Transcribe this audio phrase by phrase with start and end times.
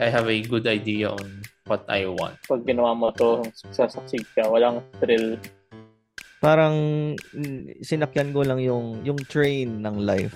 [0.00, 2.40] I have a good idea on what I want.
[2.48, 5.36] Pag ginawa mo to, sasaksid ka, walang thrill.
[6.40, 6.72] Parang
[7.84, 10.32] sinakyan ko lang yung yung train ng life.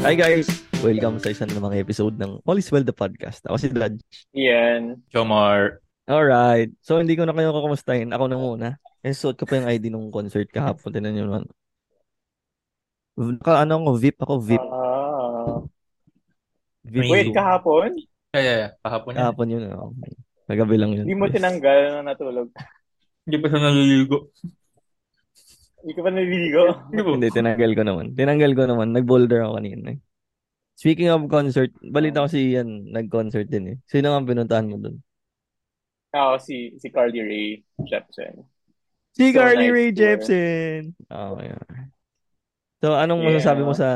[0.00, 0.48] Hi guys!
[0.80, 3.44] Welcome sa isang namang episode ng All is Well the Podcast.
[3.52, 4.00] Ako si Dad.
[4.32, 5.04] Yan.
[5.12, 5.84] Jomar.
[6.08, 6.72] Alright.
[6.80, 8.16] So, hindi ko na kayo kakumustahin.
[8.16, 8.68] Ako na muna.
[9.04, 10.88] Eh, suot ko pa yung ID nung concert kahapon.
[10.88, 11.44] Tinan nyo naman.
[13.18, 14.64] Naka, ano ako, VIP ako, VIP.
[14.64, 15.58] Ah.
[16.86, 17.90] VIP Wait, kahapon?
[18.32, 18.70] Yeah, yeah, yeah.
[18.80, 19.18] Kahapon yan.
[19.20, 19.62] Kahapon yun.
[19.74, 19.90] Oh.
[20.46, 21.04] Nagabi lang yun.
[21.06, 22.48] Hindi mo tinanggal na natulog.
[23.26, 24.18] Hindi pa siya naliligo.
[25.80, 26.64] Hindi ka pa naliligo.
[26.90, 27.00] Hindi.
[27.06, 28.06] Hindi, tinanggal ko naman.
[28.14, 28.88] Tinanggal ko naman.
[28.92, 29.94] Nag-boulder ako kanina.
[29.94, 29.98] eh.
[30.74, 33.76] Speaking of concert, balita ko si Ian, nag-concert din eh.
[33.84, 34.96] Sino ang pinuntahan mo dun?
[36.10, 37.50] Ako, si, si Carly Rae
[37.86, 38.42] Jepsen.
[39.14, 39.98] Si So Carly nice Rae tour.
[40.00, 40.80] Jepsen!
[41.10, 41.60] Oh, yeah.
[42.80, 43.28] So, anong Yeah.
[43.36, 43.88] masasabi mo sa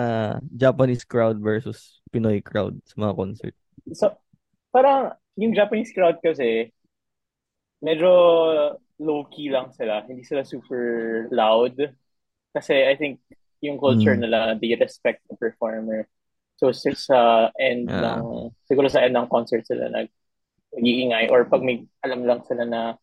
[0.52, 3.55] Japanese crowd versus Pinoy crowd sa mga concert?
[3.97, 4.12] So,
[4.69, 6.69] parang yung Japanese crowd kasi,
[7.81, 8.09] medyo
[9.00, 10.05] low-key lang sila.
[10.05, 11.81] Hindi sila super loud.
[12.53, 13.25] Kasi I think
[13.64, 14.22] yung culture Mm.
[14.28, 16.05] nila, they respect the performer.
[16.61, 18.20] So, sa end Ah.
[18.20, 20.12] ng, siguro sa end ng concert sila nag
[20.77, 23.00] nag-iingay or pag may alam lang sila na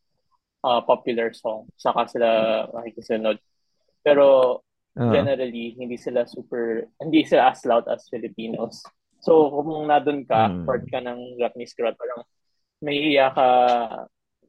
[0.62, 2.28] ah, popular song, saka sila
[2.70, 3.42] makikisunod.
[4.06, 4.62] Pero
[4.92, 5.08] Ah.
[5.08, 8.84] generally, hindi sila super, hindi sila as loud as Filipinos.
[9.24, 10.66] So, kung nandun ka, Mm.
[10.68, 12.28] part ka ng Japanese crowd, parang
[12.82, 13.48] may iya ka,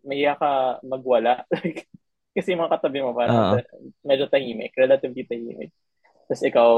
[0.03, 1.47] may iya ka magwala.
[2.35, 3.63] Kasi mga katabi mo, parang Ah.
[4.03, 5.71] medyo tahimik, relatively tahimik.
[6.27, 6.71] Tapos ikaw,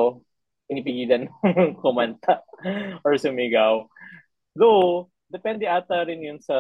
[0.69, 1.31] pinipigilan
[1.81, 2.43] kumanta
[3.07, 3.87] or sumigaw.
[4.53, 6.57] Though, depende ata rin yun sa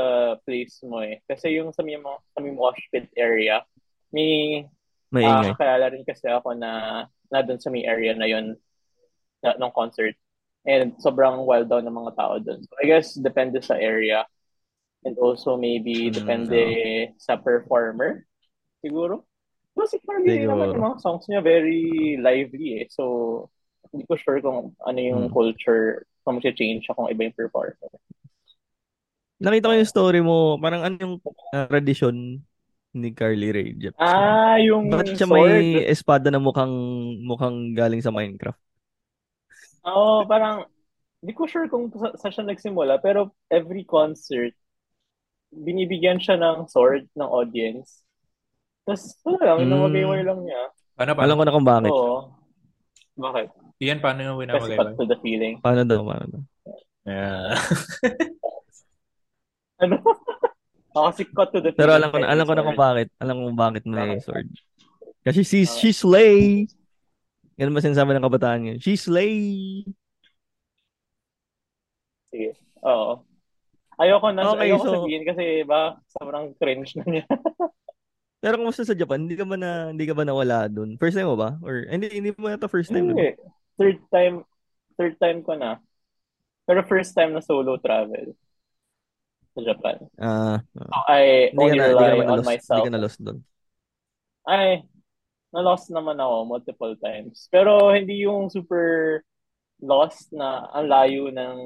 [0.47, 1.21] place mo eh.
[1.27, 3.61] Kasi yung sa mga- sa may mosh pit area,
[4.09, 4.63] may
[5.23, 5.53] Ah, Maingay.
[5.55, 8.55] kakilala rin kasi ako na na doon sa may area na yun
[9.43, 10.15] na, ng concert.
[10.65, 12.61] And sobrang wild daw ng mga tao doon.
[12.65, 14.25] So I guess depende sa area.
[15.05, 16.61] And also maybe Mm, depende
[17.21, 18.25] sa performer.
[18.81, 19.25] Siguro.
[19.77, 22.87] Kasi Carly Rae naman yung mga songs niya very lively eh.
[22.91, 23.05] So
[23.93, 25.35] hindi ko sure kung ano yung Mm.
[25.35, 27.77] culture, kung change siya kung iba yung performer.
[29.43, 31.15] Nakita ko yung story mo, parang ano yung
[31.53, 32.41] ah, tradisyon
[32.95, 34.01] ni Carly Rae Jepsen?
[34.01, 35.45] Ah, yung Bakit siya sword.
[35.45, 36.73] may espada na mukhang
[37.21, 38.57] mukhang galing sa Minecraft?
[39.85, 40.65] Oo, parang,
[41.21, 44.55] hindi ko sure kung sa, sa siya nagsimula, pero every concert,
[45.51, 48.03] binibigyan siya ng sword ng audience.
[48.85, 49.65] Tapos, wala lang, Mm.
[49.69, 50.61] inamagay lang niya.
[50.95, 51.35] Paano, Alam paano?
[51.35, 51.93] ko na kung bakit.
[51.93, 52.17] Oo.
[53.15, 53.47] Bakit?
[53.79, 55.55] Iyan, paano yung Kasi winamagay cut to the feeling.
[55.61, 56.43] Paano daw, paano daw?
[57.05, 57.55] Yeah.
[59.83, 59.99] Ano?
[60.95, 61.75] Ako kasi cut to the.
[61.75, 63.09] Pero alam ko na, alam ko na kung bakit.
[63.19, 64.47] Alam ko kung bakit may sword.
[65.21, 65.75] Kasi she, Ah.
[65.75, 66.69] she slay!
[67.55, 68.79] Ganun ba sinasabi ng kabataan ngayon?
[68.79, 69.35] She slay!
[72.29, 72.55] Sige.
[72.83, 73.23] Oo.
[73.95, 77.25] Ayoko na, Okay, ayoko so- sabihin kasi ba, sobrang cringe na niya.
[78.43, 79.25] Pero kumusta sa Japan?
[79.25, 81.01] Hindi ka ba na hindi ka ba nawala doon?
[81.01, 81.57] First time mo ba?
[81.65, 83.09] Or hindi hindi mo yata first time.
[83.09, 83.39] Hindi.
[83.81, 84.45] Third time,
[85.01, 85.81] third time ko na.
[86.69, 88.37] Pero first time na solo travel
[89.55, 89.97] sa Japan.
[90.19, 92.71] Ah, So, I hindi ka only na, rely on na-lost, myself.
[92.71, 93.39] hindi ka na-lost doon.
[94.45, 94.85] Ay,
[95.55, 97.49] na-lost naman ako multiple times.
[97.53, 99.21] Pero hindi yung super
[99.83, 101.59] lost na ang layo ng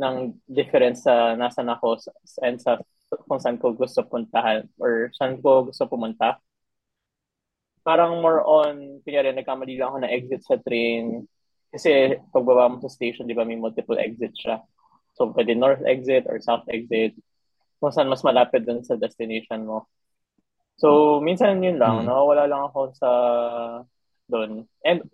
[0.00, 0.16] ng
[0.48, 2.80] difference sa nasan ako sa- and sa
[3.26, 6.38] kung saan ko gusto puntahan or saan ko gusto pumunta.
[7.82, 11.24] Parang more on, kunyari, nagkamali lang ako na exit sa train.
[11.72, 14.60] Kasi pagbaba mo sa station, di ba, may multiple exit siya.
[15.20, 17.12] So, pwede north exit or south exit.
[17.76, 19.84] Kung saan mas malapit dun sa destination mo.
[20.80, 22.08] So, minsan yun lang, Mm.
[22.08, 23.10] nawawala lang ako sa
[24.32, 24.64] doon.
[24.80, 25.04] And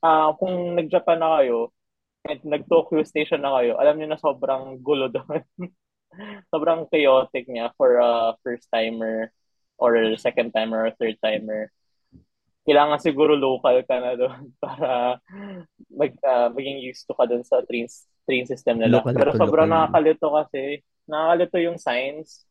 [0.00, 1.76] ah kung nag-Japan na kayo,
[2.24, 5.44] at nag-Tokyo station na kayo, alam niyo na sobrang gulo doon.
[6.50, 9.30] sobrang chaotic niya for a first-timer
[9.78, 11.68] or second timer or third timer.
[12.68, 15.16] Kailangan siguro local ka na doon para
[15.88, 17.88] mag, ah, maging used to ka doon sa train,
[18.28, 19.00] train system nila.
[19.00, 19.76] Local Pero to sobrang local.
[19.88, 20.62] nakakalito kasi,
[21.08, 22.44] nakakalito yung signs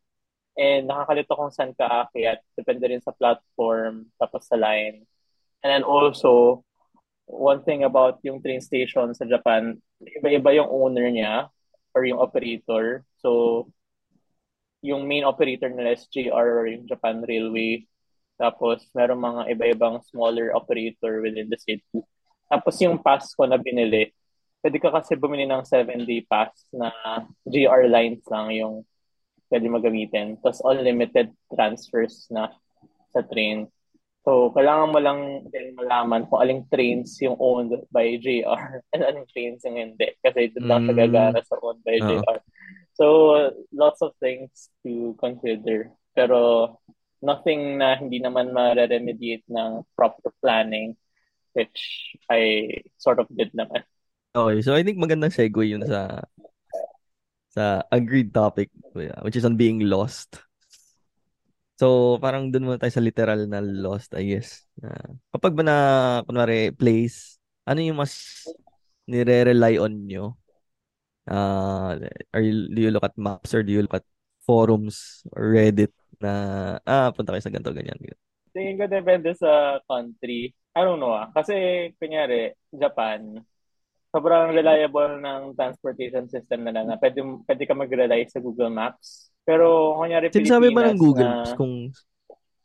[0.57, 2.41] and nakakalito kung saan ka aakyat.
[2.57, 5.05] Depende rin sa platform, tapos sa line.
[5.63, 6.63] And then also,
[7.29, 11.53] one thing about yung train station sa Japan, iba-iba yung owner niya
[11.93, 13.05] or yung operator.
[13.21, 13.69] So,
[14.79, 17.85] yung main operator nila is JR or yung Japan Railway.
[18.39, 21.99] Tapos, meron mga iba-ibang smaller operator within the city.
[22.47, 24.15] Tapos, yung pass ko na binili,
[24.63, 26.87] pwede ka kasi bumili ng 7-day pass na
[27.43, 28.87] JR lines lang yung
[29.51, 30.39] pwede magamitin.
[30.39, 32.47] Tapos, unlimited transfers na
[33.11, 33.67] sa train.
[34.23, 35.19] So, kailangan mo lang
[35.49, 40.15] din malaman kung aling trains yung owned by JR and aling trains yung hindi.
[40.23, 40.95] Kasi doon lang Mm.
[40.95, 42.07] gagana sa owned by Oo.
[42.07, 42.39] JR.
[42.95, 43.05] So,
[43.71, 45.91] lots of things to consider.
[46.11, 46.75] Pero,
[47.19, 50.95] nothing na hindi naman ma-remediate ng proper planning,
[51.53, 53.83] which I sort of did naman.
[54.35, 56.23] Okay, so I think magandang segue yun sa
[57.49, 58.69] sa agreed topic
[59.25, 60.39] which is on being lost.
[61.79, 64.67] So, parang dun muna tayo sa literal na lost, I guess.
[64.83, 64.91] Na,
[65.31, 65.77] kapag ba na,
[66.27, 68.43] kunwari, place, ano yung mas
[69.07, 70.35] nire-rely on nyo?
[71.23, 71.95] Uh,
[72.35, 74.03] are you, do you look at maps or do you look at
[74.49, 76.33] forums or Reddit na,
[76.81, 77.93] ah, punta kayo sa ganito, ganyan.
[78.01, 78.19] ganyan.
[78.49, 80.49] Tingin ko depende sa country.
[80.73, 81.29] I don't know ah.
[81.29, 81.53] Kasi,
[82.01, 83.37] kunyari, Japan,
[84.09, 89.29] sobrang reliable ng transportation system na pwede, pwede ka mag-rely sa Google Maps.
[89.45, 91.93] Pero, kunyari, Sinasabi ba ng Google na- Maps kung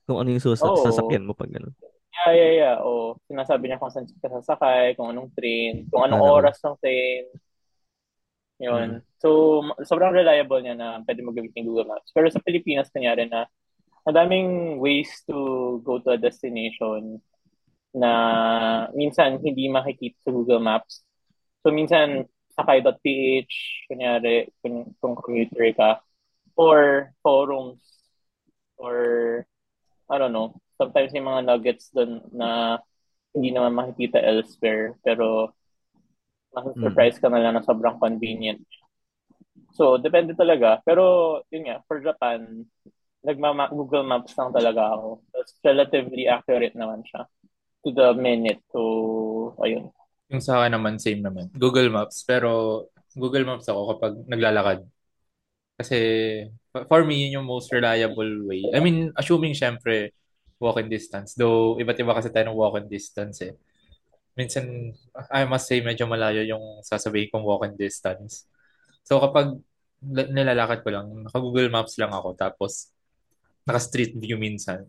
[0.05, 0.85] kung ano yung susa- Oo.
[0.85, 1.73] sasakyan mo pag gano'n?
[2.25, 2.77] Yeah, yeah, yeah.
[2.85, 6.37] O, sinasabi niya kung saan ka sasakay, kung anong train, kung anong Ano?
[6.41, 7.25] oras ng train.
[8.63, 9.03] Yun.
[9.19, 12.15] So, ma- sobrang reliable niya na pwede magamit ng Google Maps.
[12.15, 13.51] Pero sa Pilipinas, kanyari na
[14.07, 17.19] madaming ways to go to a destination
[17.95, 18.13] na
[18.95, 21.03] minsan hindi makikita sa Google Maps.
[21.67, 23.55] So, minsan, sakay.ph,
[23.91, 25.91] kunyari, kung, kung commuter ka,
[26.55, 27.83] or forums,
[28.79, 29.43] or,
[30.07, 32.79] I don't know, sometimes yung mga nuggets doon na
[33.35, 35.51] hindi naman makikita elsewhere, pero
[36.55, 38.63] nasa-surprise ka na lang na sobrang convenient.
[39.75, 40.79] So, depende talaga.
[40.87, 42.63] Pero, yun nga, for Japan,
[43.27, 45.25] nagmama Google Maps lang talaga ako.
[45.35, 47.27] That's relatively accurate naman siya
[47.85, 48.63] to the minute.
[48.71, 49.91] So, ayun.
[50.33, 51.51] Yung sa akin naman, same naman.
[51.53, 52.23] Google Maps.
[52.25, 54.81] Pero Google Maps ako kapag naglalakad.
[55.75, 55.99] Kasi
[56.71, 58.63] for- for me, yun yung most reliable way.
[58.71, 60.15] I mean, assuming syempre
[60.63, 61.35] walking distance.
[61.35, 63.53] Though, iba't iba kasi tayo ng walking distance eh.
[64.35, 64.91] Minsan,
[65.31, 68.51] I must say, medyo malayo yung sasabihin kong walking distance.
[69.07, 69.55] So kapag
[70.03, 72.35] la- nilalakad ko lang, naka-Google Maps lang ako.
[72.35, 72.91] Tapos,
[73.65, 74.85] naka-street view minsan.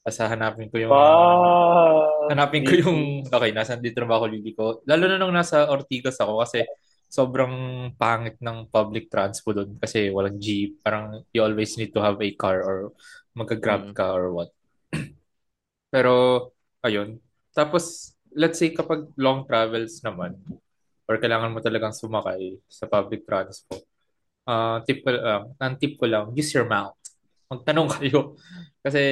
[0.00, 0.92] Tapos hanapin ko yung...
[0.94, 2.30] Wow!
[2.32, 4.64] Hanapin ko yung, okay, nasa dito na ba ako liliko?
[4.88, 6.64] Lalo na nung nasa Ortigas ako kasi
[7.08, 10.76] sobrang pangit ng public transport doon kasi walang jeep.
[10.84, 12.92] Parang you always need to have a car or
[13.32, 13.96] magka-grab Mm.
[13.96, 14.50] ka or what.
[15.94, 16.12] Pero,
[16.84, 17.16] ayun.
[17.56, 20.38] Tapos, let's say kapag long travels naman
[21.10, 23.82] or kailangan mo talagang sumakay sa public transport,
[24.46, 26.94] ah tip ko lang, ang tip ko lang, use your mouth.
[27.50, 28.38] Magtanong kayo.
[28.84, 29.02] Kasi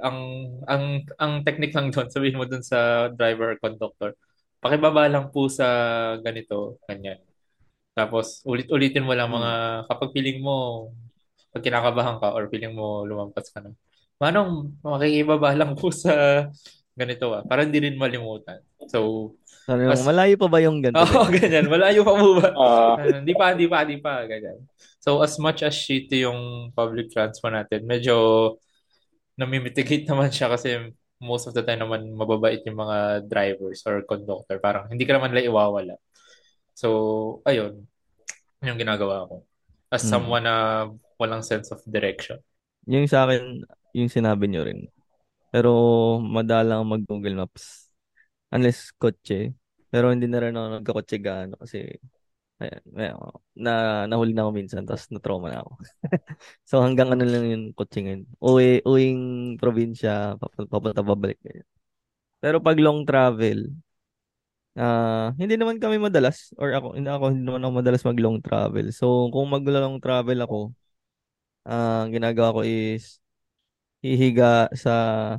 [0.00, 0.18] ang
[0.64, 4.10] ang ang technique lang doon, sabihin mo doon sa driver or conductor,
[4.62, 5.66] pakibaba lang po sa
[6.24, 7.20] ganito, ganyan.
[7.92, 10.88] Tapos ulit-ulitin mo lang mga kapag feeling mo
[11.50, 13.74] pag kinakabahan ka or feeling mo lumampas ka na.
[14.22, 16.46] Manong makikibaba lang po sa
[16.94, 18.60] ganito ah, para hindi rin malimutan.
[18.90, 19.32] So,
[19.70, 20.98] mo, As- malayo pa ba yung ganito?
[21.04, 21.70] Oo, ganyan.
[21.70, 22.48] Malayo pa po ba?
[22.58, 24.24] Ah, Ah, Hindi pa, hindi pa, hindi pa.
[24.24, 24.58] Ganyan.
[24.98, 28.14] So, as much as shitty yung public transport natin, medyo
[29.38, 34.58] namimitigate naman siya kasi most of the time naman mababait yung mga drivers or conductor.
[34.58, 35.96] Parang hindi ka naman lang iwawala.
[36.72, 36.88] So,
[37.44, 37.84] ayun.
[38.60, 39.44] Yun yung ginagawa ko.
[39.88, 40.12] As Hmm.
[40.18, 42.40] someone na walang sense of direction.
[42.84, 44.88] Yung sa akin, yung sinabi nyo rin.
[45.52, 45.70] Pero
[46.22, 47.90] madalang mag-Google Maps.
[48.54, 49.54] Unless kotse.
[49.90, 51.78] Pero hindi na rin ako nagkakotse gaano kasi
[52.62, 52.82] ayan,
[53.56, 53.72] na
[54.06, 55.72] nahuli na ako minsan tapos na-trauma na ako.
[56.70, 58.22] so hanggang ano lang yung kotse ngayon.
[58.42, 59.22] Uwi, uwing
[59.58, 61.38] probinsya, papunta, babalik.
[61.42, 61.66] Ganyan.
[62.42, 63.72] Pero pag long travel,
[64.78, 68.38] ah hindi naman kami madalas or ako hindi ako hindi naman ako madalas mag long
[68.42, 68.86] travel.
[68.94, 70.58] So kung mag long travel ako,
[71.68, 73.20] ah ang ginagawa ko is
[74.00, 74.94] hihiga sa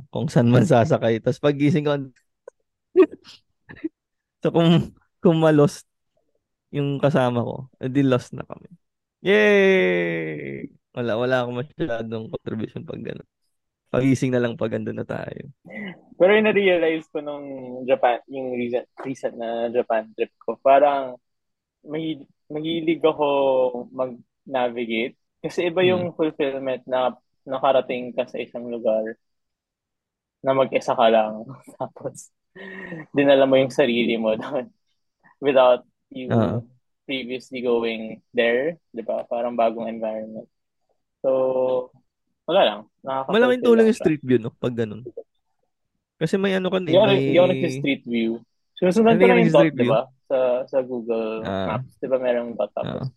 [0.08, 1.18] kung saan man sasakay.
[1.18, 1.92] Tapos pagising ko,
[4.42, 5.86] so kung, kung ma-lost
[6.72, 8.70] yung kasama ko, edi lost na kami.
[9.22, 10.66] Yay!
[10.96, 13.28] Wala, wala akong masyadong contribution pag gano'n.
[13.92, 15.52] Pagising na lang pag andun na tayo.
[16.16, 17.44] pero yung na-realize ko nung
[17.84, 21.20] Japan, yung recent, recent na Japan trip ko, parang
[21.84, 22.16] may,
[22.48, 23.26] mahilig ako
[23.92, 25.18] mag-navigate.
[25.44, 27.12] Kasi iba yung fulfillment na
[27.44, 29.16] nakarating ka sa isang lugar
[30.42, 31.46] na mag-isa ka lang.
[31.78, 32.30] Tapos,
[33.12, 34.68] dinala mo yung sarili mo doon
[35.46, 36.66] without you Oo.
[37.06, 38.78] previously going there.
[38.90, 39.24] Di ba?
[39.26, 40.46] Parang bagong environment.
[41.22, 41.90] So,
[42.44, 42.80] wala lang.
[43.30, 44.50] Malaking tulong lang yung street view, no?
[44.52, 45.06] Pag ganun.
[46.18, 47.54] Kasi may ano ka na, Hindi ako, eh, hindi ako may...
[47.58, 48.30] nag-street view.
[48.78, 50.00] Sinusundan Hindi ko ka lang yung dot, di ba?
[50.26, 51.66] Sa, sa Google Ah.
[51.78, 51.92] Maps.
[51.98, 52.82] Di ba merong dot Ah.
[52.82, 53.08] tapos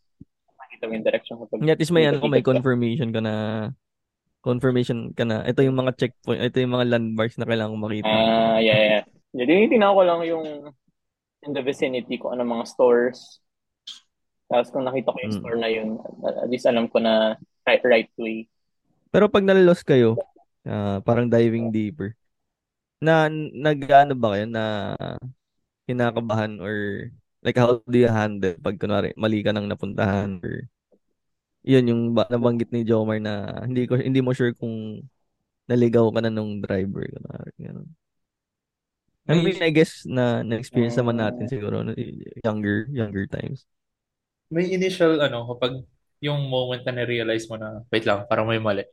[0.55, 3.33] makita mo yung direction kapag At least may ano, may confirmation ka na
[4.45, 5.41] confirmation ka na.
[5.41, 8.13] Ito yung mga checkpoint, ito yung mga landmarks na kailangan makita.
[8.13, 9.03] Ah, yeah, yeah.
[9.33, 10.69] Jadi, tinaw ko lang yung
[11.45, 13.41] in the vicinity ko ano mga stores.
[14.45, 15.39] Tapos kung nakita ko yung Mm.
[15.41, 17.33] store na yun, at least alam ko na
[17.65, 18.45] right, right way.
[19.09, 20.13] Pero pag nalalos kayo,
[20.69, 22.13] ah, parang diving deeper,
[23.01, 24.65] na nag-ano ba kayo na
[25.85, 27.09] kinakabahan or
[27.45, 30.65] like how do you handle pag kunwari mali ka nang napuntahan or
[31.65, 35.01] yun yung ba, nabanggit ni Jomar na hindi ko hindi mo sure kung
[35.65, 37.89] naligaw ka na nung driver kunwari ganun.
[39.25, 41.81] I mean, I guess na na-experience naman natin siguro
[42.45, 43.65] younger younger times.
[44.53, 45.81] May initial, ano, kapag
[46.21, 48.85] yung moment na na-realize mo na, wait lang, parang may mali.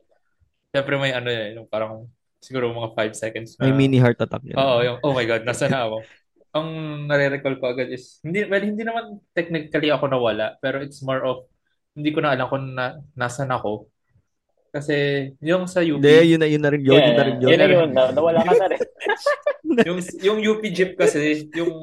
[0.73, 2.09] Siyempre may ano eh, yung parang
[2.41, 4.57] siguro mga 5 seconds na, May mini heart attack yun.
[4.57, 6.01] oo, yung, oh my God, nasa na ako.
[6.57, 6.67] Ang
[7.05, 11.45] nare-recall ko agad is, hindi, well, hindi naman technically ako nawala, pero it's more of,
[11.93, 13.89] hindi ko na alam kung na, nasan ako.
[14.73, 17.49] Kasi yung sa UP, Hindi, yun na yun na rin yun, yun na rin yun.
[17.53, 17.89] yun na yun.
[17.93, 18.81] Na, nawala ka na rin.
[19.87, 21.73] yung, yung UP jeep kasi, yung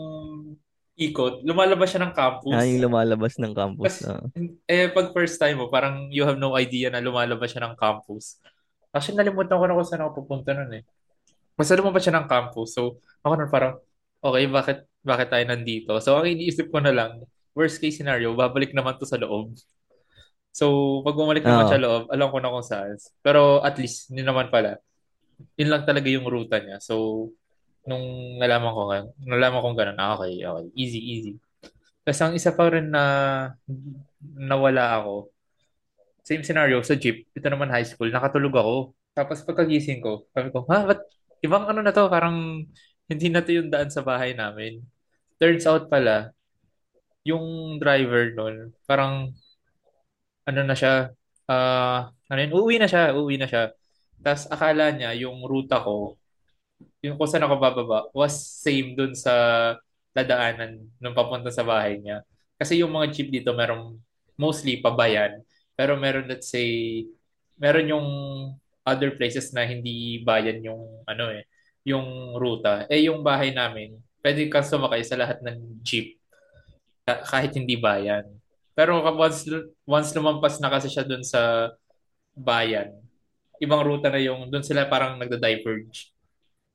[0.99, 2.53] ikot, lumalabas siya ng campus.
[2.53, 4.03] Ah, yung lumalabas ng campus.
[4.03, 4.27] Kasi, ah.
[4.67, 8.43] eh, pag first time mo, parang you have no idea na lumalabas siya ng campus.
[8.91, 10.83] Actually, nalimutan ko na kung saan ako pupunta nun eh.
[11.55, 12.75] Basta lumabas siya ng campus.
[12.75, 13.79] So, ako nun parang,
[14.19, 15.95] okay, bakit, bakit tayo nandito?
[16.03, 17.23] So, ang iniisip ko na lang,
[17.55, 19.57] worst case scenario, babalik naman to sa loob.
[20.51, 21.71] So, pag bumalik naman Oo.
[21.71, 22.99] siya loob, alam ko na kung saan.
[23.23, 24.79] Pero at least, hindi naman pala.
[25.57, 26.83] Yun lang talaga yung ruta niya.
[26.83, 27.29] So,
[27.87, 31.33] nung nalaman ko, nga- nalaman kong ganun, ah, okay, okay, easy, easy.
[32.05, 33.05] Tapos ang isa pa rin na
[34.23, 35.31] nawala ako,
[36.27, 38.77] same scenario sa jeep, ito naman high school, nakatulog ako.
[39.17, 41.01] Tapos pagkagising ko, sabi ko, ha, ba't
[41.41, 42.67] ibang ano na to, parang
[43.11, 44.85] hindi na to yung daan sa bahay namin.
[45.41, 46.31] Turns out pala,
[47.25, 49.33] yung driver nun, parang
[50.49, 51.13] ano na siya,
[51.51, 53.73] ah, ano yun, uuwi na siya, uuwi na siya.
[54.21, 56.17] Tapos akala niya yung ruta ko,
[57.05, 59.33] yung kung saan ako bababa, was same dun sa
[60.13, 62.25] dadaanan nung papunta sa bahay niya.
[62.61, 63.97] Kasi yung mga jeep dito, merong
[64.37, 65.41] mostly pabayan.
[65.77, 67.05] Pero meron, let's say,
[67.57, 68.09] meron yung
[68.85, 71.45] other places na hindi bayan yung ano eh,
[71.85, 72.85] yung ruta.
[72.93, 76.21] Eh yung bahay namin, pwede kang sumakay sa lahat ng jeep
[77.05, 78.40] ka- kahit hindi bayan.
[78.81, 79.45] Pero once,
[79.85, 81.69] once lumampas na kasi siya dun sa
[82.33, 82.97] bayan,
[83.61, 86.17] ibang ruta na yung, dun sila parang nagda-diverge.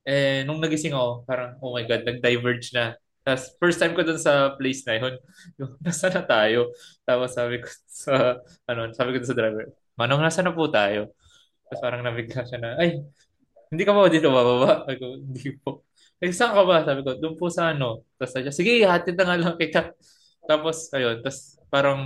[0.05, 2.93] Eh, nung nagising ako, parang, oh my God, nag-diverge na.
[3.25, 5.17] Tapos, first time ko dun sa place na yun,
[5.57, 6.69] yung, nasa na tayo?
[7.01, 7.73] Tapos sabi ko
[8.05, 8.37] sa,
[8.69, 9.65] ano, sabi ko sa driver,
[9.97, 11.09] Manong, nasa na po tayo?
[11.65, 13.01] Tapos parang nabigla siya na, ay,
[13.73, 14.85] hindi ka ba dito bababa?
[14.85, 15.89] Sabi ko, hindi po.
[16.21, 16.85] Eh, saan ka ba?
[16.85, 18.05] Sabi ko, doon po sa ano.
[18.21, 19.89] Tapos sabi sige, hatid na nga lang kita.
[20.45, 21.99] Tapos, ayun, tapos parang,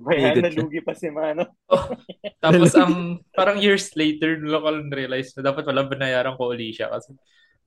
[0.00, 0.40] siya.
[0.40, 1.44] nalugi pa si Mano.
[2.44, 6.72] tapos ang, parang years later, doon ko lang realize na dapat wala binayaran ko uli
[6.72, 7.12] siya kasi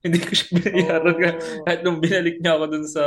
[0.02, 1.28] hindi ko siya binayaran ka.
[1.30, 1.62] Oh.
[1.70, 3.04] Kahit nung binalik niya ako dun sa,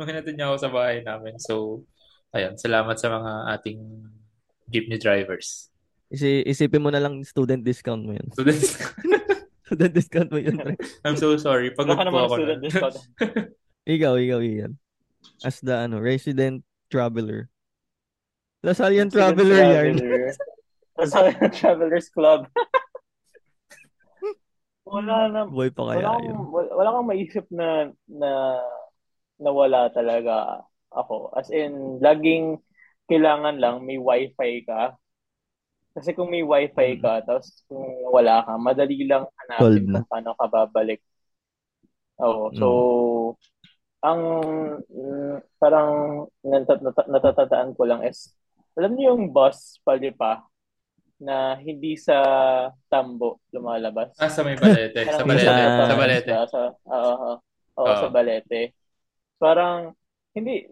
[0.00, 1.36] nung hinatid niya ako sa bahay namin.
[1.36, 1.84] So,
[2.32, 3.80] ayun, salamat sa mga ating
[4.72, 5.68] jeepney drivers.
[6.08, 8.28] Isi, isipin mo na lang student discount mo yun.
[8.32, 8.72] So, this,
[9.72, 10.60] Student discount mo yun.
[11.00, 11.72] I'm so sorry.
[11.72, 12.44] Pagod po ako.
[12.44, 12.96] student discount.
[13.88, 14.76] Ikaw, ikaw, Ian.
[15.40, 16.60] As the ano, resident
[16.92, 17.48] traveler.
[18.60, 19.96] Lasallian traveler yan.
[19.96, 20.24] Traveler.
[21.50, 22.46] Travelers Club.
[24.84, 25.40] wala na.
[25.48, 26.36] Boy pa kaya Wala yun.
[26.52, 28.30] wala, wala kang maisip na, na
[29.40, 30.60] nawala talaga
[30.92, 31.32] ako.
[31.32, 32.60] As in, laging
[33.08, 34.94] kailangan lang may wifi ka.
[35.92, 37.00] Kasi kung may wifi Hmm.
[37.00, 39.92] ka, tapos kung wala ka, madali lang Solve hanapin na.
[40.00, 41.00] kung paano ka babalik.
[42.16, 42.48] Oo.
[42.54, 42.66] So,
[44.02, 44.20] ang
[44.82, 45.90] mm, parang
[46.42, 48.34] natat- natat- natatandaan ko lang is,
[48.74, 50.42] alam niyo yung bus palipa
[51.22, 52.18] na hindi sa
[52.90, 54.10] tambo lumalabas.
[54.18, 55.06] Ah, sa may balete.
[55.14, 55.46] sa balete.
[55.46, 56.30] sa- Sa balete.
[56.34, 57.32] Sa, sa, oo, oo,
[57.78, 57.94] oo, Oo.
[57.96, 58.74] sa balete.
[59.38, 59.94] Parang,
[60.34, 60.66] hindi,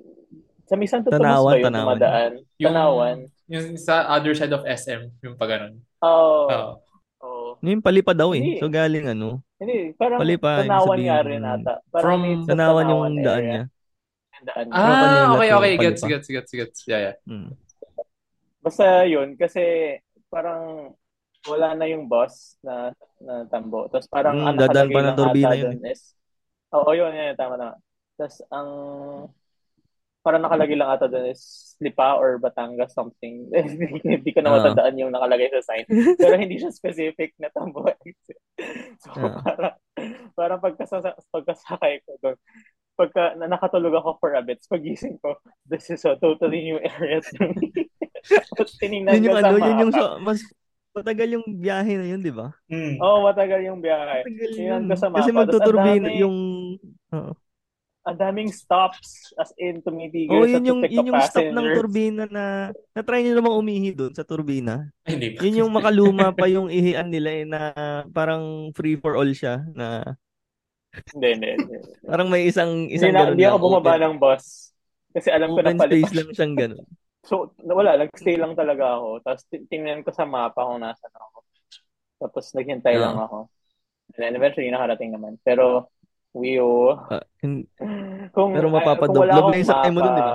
[0.66, 1.86] sa may Santo Tomas Tanawan, ba yun Tanawan.
[1.94, 2.32] dumadaan?
[2.58, 3.16] Yung, Tanawan.
[3.46, 5.78] yung sa other side of SM, yung pa ganun.
[6.02, 6.50] Oo.
[6.50, 6.72] Oo.
[7.60, 8.40] Yung palipa daw eh.
[8.40, 8.60] Hindi.
[8.60, 9.44] So galing ano.
[9.60, 11.72] Hindi, parang Palipa, Tanawan nga rin ata.
[11.92, 13.62] Parang from sa Tanawan yung Tanawan daan niya.
[14.40, 14.80] Daan niya.
[14.80, 15.72] Ah, okay, okay.
[15.76, 16.08] Gets, Palipa.
[16.08, 16.78] gets, gets, gets.
[16.88, 17.16] Yeah, yeah.
[17.28, 17.52] Hmm.
[18.64, 19.60] Basta yun, kasi
[20.32, 20.92] parang
[21.48, 23.88] wala na yung bus na, na tambo.
[23.92, 26.02] Tapos parang Hmm, ang dadaan nakalagay pa ng turbina ata yun is,
[26.72, 27.76] oo, yun, yun, tama na.
[28.16, 28.68] Tapos ang,
[30.20, 33.48] parang nakalagay lang ata dun is Lipa or Batangas something.
[34.04, 34.54] hindi ko na Ah.
[34.60, 35.84] matandaan yung nakalagay sa sign.
[36.20, 38.36] Pero hindi siya specific na tambo exit.
[39.00, 39.40] So Ah.
[39.40, 39.74] parang,
[40.36, 42.36] parang pagkasa, pagkasakay ko doon,
[43.00, 47.24] pagka na nakatulog ako for a bit, pagising ko, this is a totally new area
[47.24, 47.88] to me.
[48.52, 50.44] Tapos tinignan Yun yung ano, yun yung sa, mas
[50.92, 52.52] matagal yung biyahe na yun, di ba?
[52.68, 53.00] Mm.
[53.00, 54.20] Oo, oh, matagal yung biyahe.
[54.20, 54.82] Matagal yun.
[54.92, 56.36] Kasi magtuturbine yung...
[57.16, 57.32] Oo.
[58.00, 61.44] Ang daming stops as in tumitigil Oh, sa yun yung to pick yun yung stop
[61.52, 62.44] ng turbina na
[62.96, 64.88] na-try niyo namang umihi doon sa turbina.
[65.04, 65.28] Ay, hindi.
[65.36, 67.60] Yun yung makaluma pa yung ihian nila eh, na
[68.08, 70.16] parang free for all siya na
[71.12, 71.76] Hindi, hindi, hindi.
[72.02, 74.44] parang may isang Hindi, isang na, ganun hindi ako lang, bumaba open, ng bus.
[75.10, 75.84] Kasi alam ko na pala.
[75.86, 76.86] space lang siyang ganun.
[77.20, 78.00] So, wala.
[78.00, 79.08] Nag-stay lang talaga ako.
[79.20, 81.44] Tapos tingnan ko sa mapa kung nasan ako.
[82.16, 83.02] Tapos naghintay Ah.
[83.06, 83.38] lang ako.
[84.10, 85.36] And then eventually nakarating naman.
[85.44, 85.92] Pero,
[86.30, 87.66] Wio, Ah, hin-
[88.30, 90.34] kung, Pero ah, mapapadog- kung wala akong na yung sakay mo dun, di ba?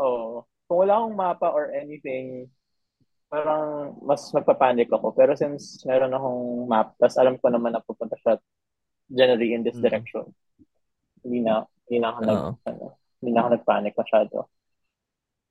[0.00, 0.48] Oo.
[0.64, 2.48] Kung wala akong mapa or anything,
[3.28, 5.12] parang mas magpapanik ako.
[5.12, 8.40] Pero since meron akong map, tapos alam ko naman na pupunta siya
[9.12, 9.84] generally in this Mm.
[9.84, 10.24] direction,
[11.20, 12.50] hindi na, hindi na ako nag, Oo.
[12.64, 12.84] ano,
[13.20, 14.48] hindi na ako nagpanic masyado.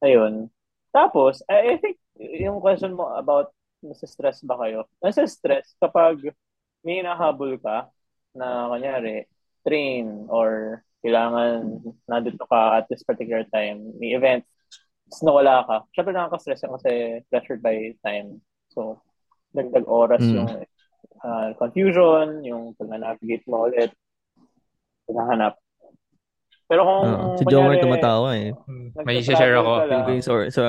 [0.02, 0.50] Ayun.
[0.90, 3.54] Tapos, I, I think, yung question mo about
[3.86, 4.90] nasa-stress ba kayo?
[4.98, 6.34] Nasa-stress kapag
[6.82, 7.90] may nahabol ka
[8.34, 9.30] na, kunyari,
[9.63, 14.48] train or kailangan nandito ka at this particular time, may event,
[15.08, 15.75] tapos nawala ka.
[15.91, 16.91] Siyempre nakaka-stress yan kasi
[17.27, 18.39] pressured by time.
[18.72, 19.03] So,
[19.51, 20.34] dagdag oras Mm.
[20.34, 20.50] yung
[21.22, 23.91] uh, confusion, yung pag-navigate mo ulit,
[25.12, 25.60] hinahanap.
[26.72, 27.36] Pero kung, Oo.
[27.38, 28.55] si Jomer tumatawa eh.
[29.03, 29.72] May share ako.
[29.84, 30.63] ko yung sa, sa,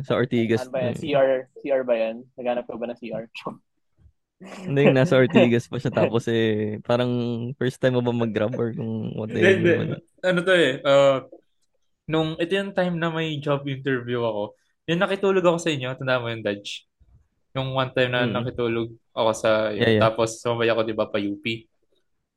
[0.00, 0.64] sa Ortigas.
[0.66, 0.94] Ano ba yan?
[0.96, 0.98] eh.
[0.98, 2.16] CR, CR ba yan?
[2.40, 3.24] Naghanap ka ba ng CR?
[4.40, 7.08] Hindi, nasa Ortigas pa siya tapos eh, parang
[7.54, 9.40] first time mo ba mag-grab or kung whatever.
[9.46, 9.70] hindi.
[9.72, 9.88] man.
[10.20, 10.72] Ano to eh.
[10.82, 11.18] uh,
[12.04, 14.52] nung ito yung time na may job interview ako,
[14.84, 16.84] yung nakitulog ako sa inyo, tanda mo yung Dodge.
[17.54, 18.34] Yung one time na Mm.
[18.34, 20.02] nakitulog ako sa, yun, Yeah, yeah.
[20.02, 21.44] tapos sumabay ako, di ba, pa UP.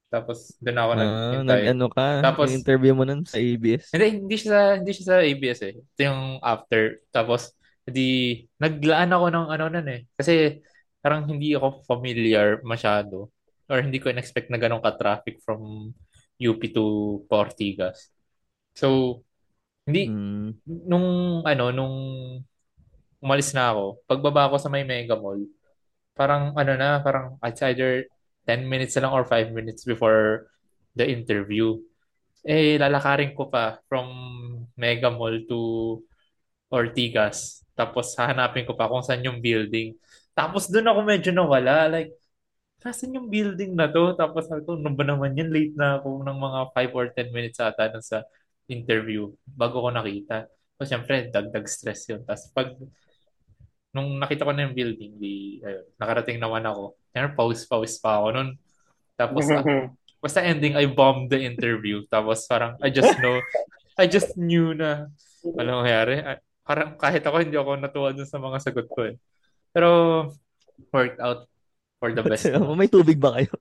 [0.07, 1.43] Tapos doon ako Ah, naghintay.
[1.43, 3.91] nag-ano ka, Tapos- yung interview mo nun sa ABS.
[3.91, 5.73] Hindi, hindi siya sa, hindi siya sa ABS eh.
[5.75, 6.81] Ito yung after.
[7.09, 7.51] Tapos,
[7.83, 8.07] hindi,
[8.55, 10.01] naglaan ako ng ano nun eh.
[10.15, 10.63] Kasi,
[11.07, 13.31] parang hindi ako familiar masyado.
[13.71, 15.95] Or hindi ko in-expect na ganun ka-traffic from
[16.35, 18.11] UP to Ortigas.
[18.75, 19.23] So,
[19.87, 20.59] hindi, Mm.
[20.67, 21.07] nung,
[21.47, 21.95] ano, nung
[23.23, 25.47] umalis na ako, pagbaba ko sa may Mega Mall,
[26.11, 28.03] parang, ano na, parang, it's either
[28.43, 30.51] 10 minutes na lang or 5 minutes before
[30.91, 31.79] the interview
[32.47, 34.07] eh, lalakarin ko pa from
[34.79, 35.59] Mega Mall to
[36.71, 37.63] Ortigas.
[37.75, 39.95] Tapos, hahanapin ko pa kung saan yung building.
[40.37, 41.89] Tapos, doon ako medyo nawala.
[41.89, 42.13] Like,
[42.81, 44.13] saan yung building na to?
[44.13, 45.49] Tapos, sabi ko, ano ba naman yun?
[45.49, 48.21] Late na ako ng mga 5 or 10 minutes ata dun sa
[48.69, 50.45] interview bago ko nakita.
[50.77, 52.21] So, syempre, dagdag stress yun.
[52.21, 52.77] Tapos, pag
[53.95, 56.93] nung nakita ko na yung building, di, ayun, nakarating naman ako.
[57.09, 58.49] Kaya pause-pause pa ako nun.
[59.17, 59.65] Tapos, ah,
[60.23, 62.05] basta ending, I bombed the interview.
[62.09, 63.37] Tapos parang, I just know,
[63.97, 65.09] I just knew na,
[65.57, 66.21] ano nangyari.
[66.21, 69.15] Ah, Parang kahit ako, hindi ako natuwa dun sa mga sagot ko eh.
[69.77, 69.89] Pero,
[70.89, 71.45] worked out
[72.01, 72.49] for the best.
[72.81, 73.53] may tubig ba kayo?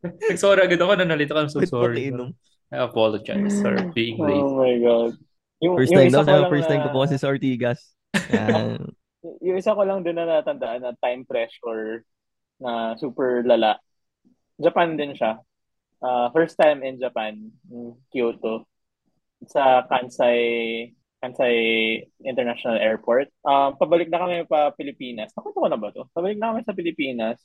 [0.32, 2.08] Nag-sorry agad ako, nanalita ka, I'm so Pwede sorry.
[2.72, 4.40] I apologize for being late.
[4.40, 5.12] oh my God.
[5.60, 7.92] Yung, First yung time isa daw, lang first time na- ko po kasi sa Ortigas.
[8.32, 8.80] Yan.
[9.44, 12.08] Yung isa ko lang din na natandaan na time pressure
[12.56, 13.76] na super lala.
[14.56, 15.36] Japan din siya.
[16.00, 18.64] Uh, first time in Japan, in Kyoto,
[19.44, 20.40] sa Kansai
[21.20, 21.54] Kansai
[22.24, 23.28] International Airport.
[23.44, 25.30] Um, pabalik na kami pa Pilipinas.
[25.36, 26.08] Nakunto ko na ba to?
[26.16, 27.36] Pabalik na kami sa Pilipinas.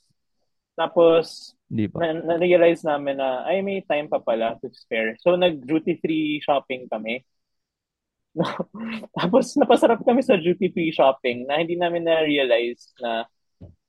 [0.76, 2.04] Tapos, Hindi pa.
[2.04, 5.16] na- na-realize namin na, ay, may time pa pala to spare.
[5.20, 7.24] So, nag-duty free shopping kami.
[9.16, 13.24] Tapos, napasarap kami sa duty free shopping na hindi namin na-realize na,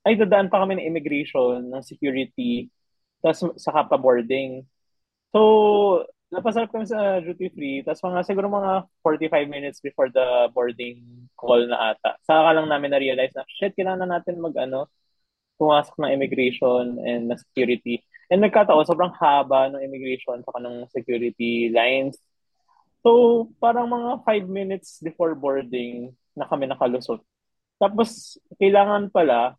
[0.08, 2.72] ay, dadaan pa kami ng immigration, ng security,
[3.20, 4.64] tapos saka pa boarding.
[5.36, 11.28] So, napasarap kami sa duty free, tapos mga, siguro mga 45 minutes before the boarding
[11.40, 12.20] call na ata.
[12.28, 14.92] Saka lang namin na-realize na, shit, kailangan na natin mag, ano,
[15.56, 18.04] pumasok ng immigration and na security.
[18.28, 22.20] And nagkataon, sobrang haba ng immigration saka ng security lines.
[23.02, 27.24] So, parang mga 5 minutes before boarding na kami nakalusot.
[27.80, 29.56] Tapos, kailangan pala,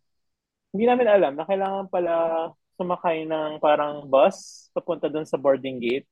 [0.69, 2.13] hindi namin alam na kailangan pala
[2.77, 6.07] sumakay ng parang bus papunta doon sa boarding gate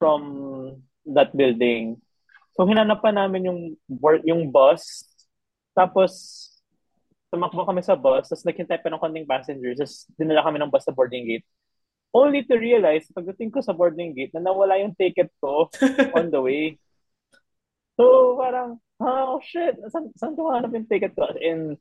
[0.00, 2.00] from that building.
[2.56, 5.04] So, hinanap pa namin yung, board, yung bus.
[5.76, 6.48] Tapos,
[7.30, 10.82] tumakbo kami sa bus, tapos naghintay pa ng konting passengers, tapos dinala kami ng bus
[10.82, 11.46] sa boarding gate.
[12.10, 15.70] Only to realize, pagdating ko sa boarding gate, na nawala yung ticket ko
[16.18, 16.74] on the way.
[17.94, 21.30] So, parang, oh shit, saan, saan ko hanap yung ticket ko?
[21.38, 21.78] And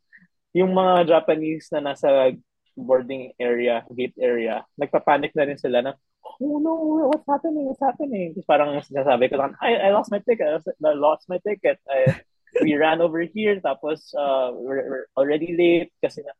[0.53, 2.29] yung mga Japanese na nasa
[2.77, 5.97] boarding area, gate area, nagpapanik na rin sila na,
[6.39, 6.73] oh no,
[7.11, 7.65] what's happening?
[7.67, 8.31] What's happening?
[8.33, 10.63] Tapos parang sinasabi ko lang, I, I lost my ticket.
[10.65, 11.79] I lost my ticket.
[11.87, 12.23] I,
[12.63, 16.33] we ran over here, tapos uh, we're, we're already late kasi na,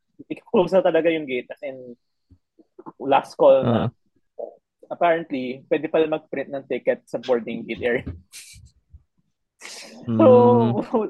[0.50, 1.48] close na talaga yung gate.
[1.52, 1.96] As in,
[2.98, 3.72] last call na.
[3.76, 3.88] Ah.
[4.90, 8.10] Apparently, pwede pala mag-print ng ticket sa boarding gate area.
[10.08, 10.18] Mm.
[10.18, 10.26] So,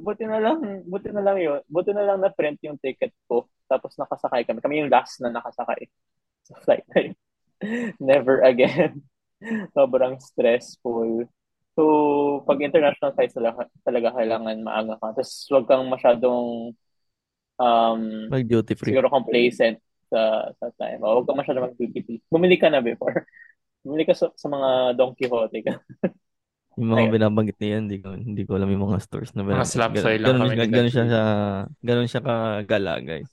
[0.05, 1.64] buti na lang, buti na lang yun.
[1.64, 3.48] Buti na lang na-print yung ticket ko.
[3.70, 4.61] Tapos nakasakay kami.
[4.61, 5.88] Kami yung last na nakasakay
[6.44, 6.85] sa flight.
[8.00, 9.02] Never again.
[9.76, 11.28] Sobrang stressful.
[11.78, 11.82] So,
[12.44, 15.16] pag international flights talaga, talaga kailangan maaga ka.
[15.16, 16.74] Tapos, huwag kang masyadong
[17.56, 18.92] um, Mag duty free.
[18.92, 19.78] siguro complacent
[20.10, 21.00] sa sa time.
[21.00, 22.20] Huwag kang masyadong mag-duty free.
[22.28, 23.24] Bumili ka na before.
[23.86, 25.74] Bumili ka sa, sa mga Don Quixote ka.
[26.76, 27.12] Yung mga Ayun.
[27.16, 29.72] binabanggit niya hindi ko, hindi ko alam yung mga stores na Mga binabanggit.
[29.72, 31.22] slap Gan- soy lang ganun, kami ni ganun siya sa,
[31.80, 33.30] ganun siya kagala, guys.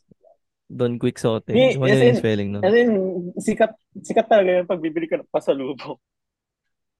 [0.67, 1.56] Don Quixote.
[1.56, 2.62] Hindi, Ano as yung in- spelling nun?
[2.63, 2.91] And then,
[3.39, 3.71] sikat,
[4.03, 5.95] sikat talaga yung pagbibili ka ng pasalubong.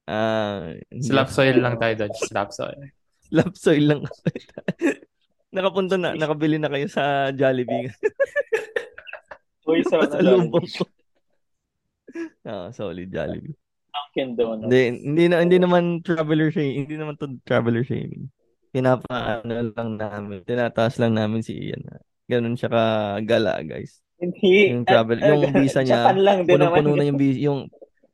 [0.08, 1.04] Ah, hindi.
[1.04, 2.12] Slap soil lang tayo doon.
[2.16, 2.80] Slap soil.
[3.28, 4.02] Slap soil lang.
[5.56, 7.92] Nakapunta na, nakabili na kayo sa Jollibee.
[9.68, 10.60] Uy, sa Pasalubong ko.
[12.48, 13.52] Ah, solid Jollibee.
[13.92, 14.64] Dunkin Donuts.
[14.72, 18.32] Hindi, hindi na hindi naman traveler shaming, hindi naman to traveler shaming.
[18.72, 21.84] Pinapa ano lang namin, tinataas lang namin si Ian.
[22.28, 24.04] Ganun siya kagala, guys.
[24.20, 24.74] Hindi.
[24.76, 26.12] Yung travel, yung visa niya,
[26.44, 27.60] punong-puno na yung visa, yung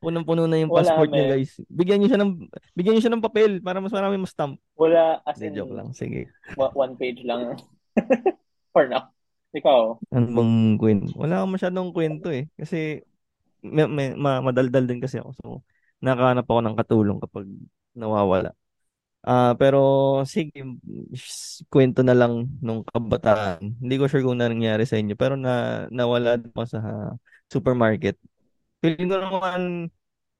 [0.04, 1.32] punong-puno na yung Wala, passport niya, men.
[1.40, 1.52] guys.
[1.72, 2.32] Bigyan niyo siya ng
[2.76, 4.60] bigyan niyo siya ng papel para mas marami mas stamp.
[4.76, 5.96] Wala, as in, joke lang.
[5.96, 6.28] Sige.
[6.60, 7.56] one page lang.
[8.76, 9.10] For now.
[9.54, 10.02] Ikaw.
[10.12, 11.14] Ano bang kwento?
[11.14, 12.50] Wala akong masyadong kwento eh.
[12.58, 13.06] Kasi
[13.64, 15.32] may, may, ma, madaldal din kasi ako.
[15.40, 15.48] So,
[16.04, 17.48] nakahanap ako ng katulong kapag
[17.96, 18.52] nawawala.
[19.24, 19.80] Ah, pero
[20.28, 20.52] sige,
[21.72, 23.80] kwento na lang nung kabataan.
[23.80, 26.80] Hindi ko sure kung nangyari sa inyo, pero na nawala ako sa
[27.48, 28.20] supermarket.
[28.84, 29.62] Feeling ko naman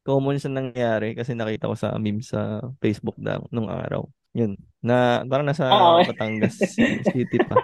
[0.04, 4.04] common siya nangyari kasi nakita ko sa meme sa Facebook na nung araw.
[4.36, 4.60] Yun.
[4.84, 6.04] Na parang nasa Oo.
[6.12, 6.60] Batangas
[7.08, 7.56] City pa.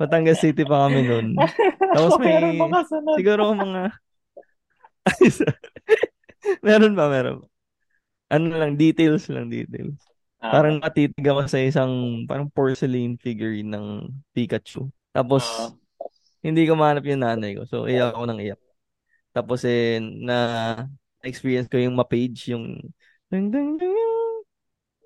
[0.00, 1.36] Batangas City pa kami noon.
[1.94, 2.56] Tapos may-.
[3.20, 3.92] Siguro mga
[6.66, 7.46] meron ba, meron ba?
[8.30, 10.09] Ano lang, details lang, details.
[10.40, 14.88] Ah, Parang natitig ako sa isang parang porcelain figurine ng Pikachu.
[15.12, 15.70] Tapos, ah.
[16.40, 17.68] hindi ko mahanap yung nanay ko.
[17.68, 18.60] So, iyak ako ng iyak.
[19.36, 20.36] Tapos, eh, na
[21.20, 22.80] experience ko yung ma-page, yung
[23.28, 24.16] ding, ding, ding, ding,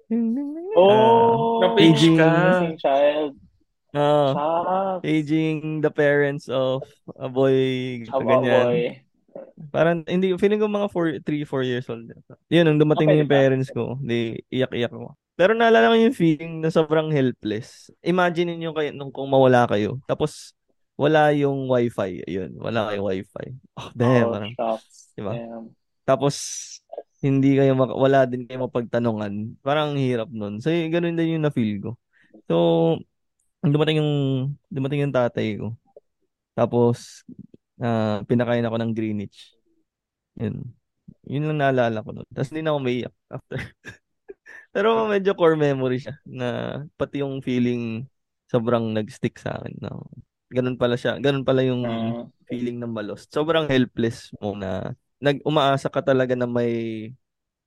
[0.06, 0.68] ding, ding, ding.
[0.78, 2.30] Oh, Na-page Paging- ka.
[2.78, 3.32] Child.
[3.94, 5.02] Shucks.
[5.06, 6.82] paging the parents of
[7.14, 8.66] a boy, ganyan.
[8.66, 8.82] boy.
[9.70, 12.06] Parang, hindi, feeling ko mga 4, 3, 4 years old.
[12.50, 15.14] Yun, nung dumating Okay, na yung parents ko, di, iyak-iyak ako.
[15.34, 17.90] Pero naalala ko yung feeling na sobrang helpless.
[18.06, 19.98] Imagine niyo kayo nung kung mawala kayo.
[20.06, 20.54] Tapos,
[20.94, 22.22] wala yung wifi.
[22.22, 23.46] Ayun, wala kayong wifi.
[23.74, 24.52] Oh, damn, Oh, parang.
[25.18, 25.32] Diba?
[25.34, 25.66] Damn.
[26.06, 26.34] Tapos,
[27.18, 29.58] hindi kayo, mak- wala din kayo mapagtanungan.
[29.64, 30.62] Parang ang hirap nun.
[30.62, 31.90] So, ganun din yung na-feel ko.
[32.46, 32.54] So,
[33.64, 34.12] dumating yung,
[34.70, 35.74] dumating yung tatay ko.
[36.54, 37.26] Tapos,
[37.82, 39.54] ah pinakain ako ng Greenwich.
[40.38, 40.62] Yun.
[41.26, 42.28] Yun lang naalala ko nun.
[42.30, 43.58] Tapos hindi na ako maiyak after.
[44.74, 46.48] Pero medyo core memory siya na
[46.98, 48.04] pati yung feeling
[48.50, 49.90] sobrang nag-stick sa akin na
[50.50, 51.16] ganun pala siya.
[51.18, 53.30] Ganun pala yung Ah, feeling ng malost.
[53.30, 57.08] Sobrang helpless mo na nag umaasa ka talaga na may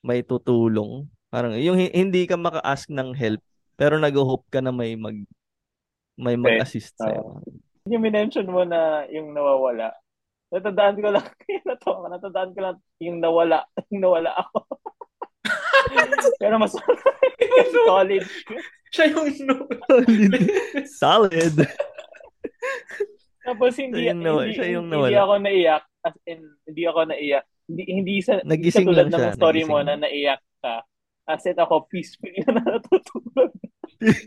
[0.03, 1.07] may tutulong.
[1.27, 3.39] Parang yung hi- hindi ka maka-ask ng help
[3.73, 5.15] pero nag-hope ka na may mag
[6.15, 7.07] may mag-assist Ah.
[7.07, 7.23] sa'yo.
[7.87, 9.95] yung minention mo na yung nawawala.
[10.51, 11.23] Natandaan ko lang,
[12.11, 14.59] natandaan ko lang yung nawala, yung nawala ako.
[16.41, 16.73] Pero mas
[17.87, 18.27] college.
[18.91, 19.67] Siya yung no.
[20.87, 21.55] Solid.
[23.47, 25.23] Tapos hindi, yung hindi, siya yung hindi nawala.
[25.23, 25.83] ako naiyak.
[26.03, 27.45] As in, hindi ako naiyak.
[27.67, 30.75] Hindi, hindi sa, hindi Nagising katulad lang siya, ng story mo na naiyak ka.
[31.27, 33.51] As in ako, peacefully na natutulog.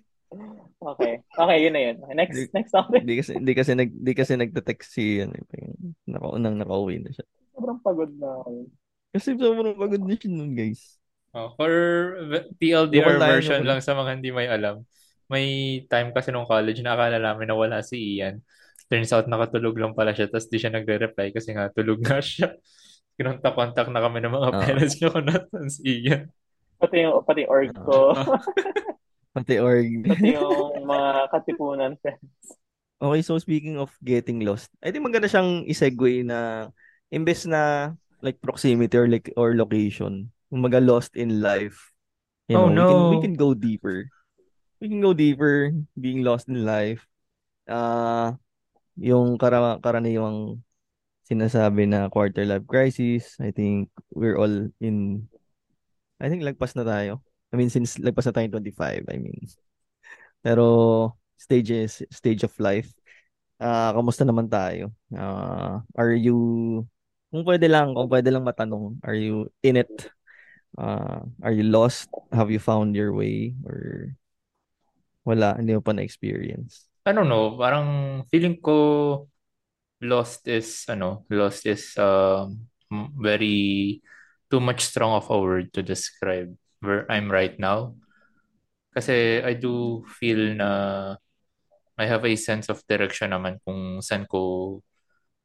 [0.92, 1.14] okay.
[1.24, 1.96] Okay, yun na yun.
[2.12, 3.00] Next, Hindi- next topic.
[3.04, 7.24] Hindi kasi hindi kasi nag hindi kasi nagte-text si ano, yung nakaunang nakauwi na siya.
[7.56, 8.68] Sobrang pagod na ako.
[9.10, 10.99] Kasi sobrang pagod na siya nun, guys.
[11.30, 11.70] Oh, for
[12.58, 14.82] TLDR version lang sa mga hindi may alam.
[15.30, 15.46] May
[15.86, 18.42] time kasi nung college na akala namin na wala si Ian.
[18.90, 22.50] Turns out nakatulog lang pala siya tapos di siya nagre-reply kasi nga tulog nga siya.
[23.20, 24.58] Kinontak-contact na kami ng mga Ah.
[24.58, 26.26] parents niya kung nasan si Ian.
[26.80, 28.10] Pati yung, pati org ko.
[29.36, 29.86] Pati org.
[30.10, 32.58] pati yung mga katipunan friends.
[32.98, 36.68] Okay, so speaking of getting lost, I think maganda siyang isegue na
[37.08, 41.92] imbes na like proximity or like or location, kumaga lost in life.
[42.48, 43.22] You Oh, know, we can we no.
[43.22, 44.10] can go deeper.
[44.80, 47.06] We can go deeper being lost in life.
[47.68, 48.36] Ah,
[48.98, 50.60] yung kara karaniwang
[51.28, 55.28] sinasabi na quarter life crisis, I think we're all in
[56.20, 57.22] I think lagpas na tayo.
[57.52, 59.46] I mean since lagpas na tayo 25, I mean
[60.42, 60.64] Pero
[61.36, 62.90] stages, stage of life.
[63.60, 64.92] Ah, kamusta naman tayo?
[65.14, 66.34] Ah, are you
[67.30, 69.90] kung pwede lang, kung pwede lang matanong, are you in it?
[70.78, 72.10] Ah, are you lost?
[72.30, 74.14] Have you found your way or
[75.26, 76.86] wala, hindi mo pa na-experience?
[77.04, 79.26] I don't know, parang feeling ko
[80.00, 82.68] lost is ano, lost is um
[83.20, 84.00] very
[84.50, 87.94] too much strong of a word to describe where I'm right now.
[88.90, 90.70] Kasi I do feel na
[92.00, 94.80] I have a sense of direction naman kung saan ko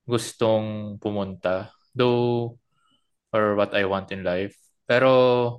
[0.07, 1.69] gustong pumunta.
[1.93, 2.57] Though,
[3.35, 4.55] or what I want in life.
[4.85, 5.09] Pero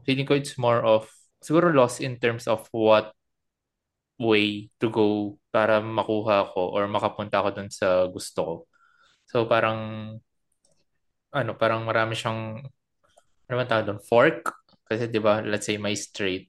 [0.06, 1.10] feeling ko it's more of,
[1.42, 3.10] siguro lost in terms of what
[4.18, 8.54] way to go para makuha ko or makapunta ko dun sa gusto ko.
[9.26, 10.14] So parang,
[11.34, 12.62] ano, parang marami siyang,
[13.50, 14.00] ano ba tawag doon?
[14.00, 14.54] Fork?
[14.86, 16.48] Kasi di ba, let's say may straight,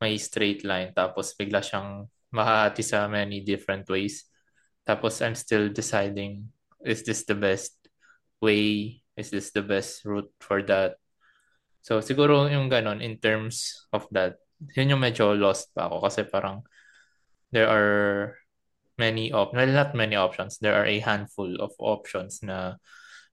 [0.00, 4.24] may straight line, tapos bigla siyang mahati sa many different ways.
[4.82, 6.48] Tapos I'm still deciding,
[6.82, 7.76] is this the best
[8.40, 8.98] way?
[9.14, 10.96] Is this the best route for that?
[11.82, 14.38] So siguro yung ganon in terms of that,
[14.78, 16.62] yun yung medyo lost pa ako kasi parang
[17.50, 18.38] there are
[18.96, 20.62] many op well, not many options.
[20.62, 22.78] There are a handful of options na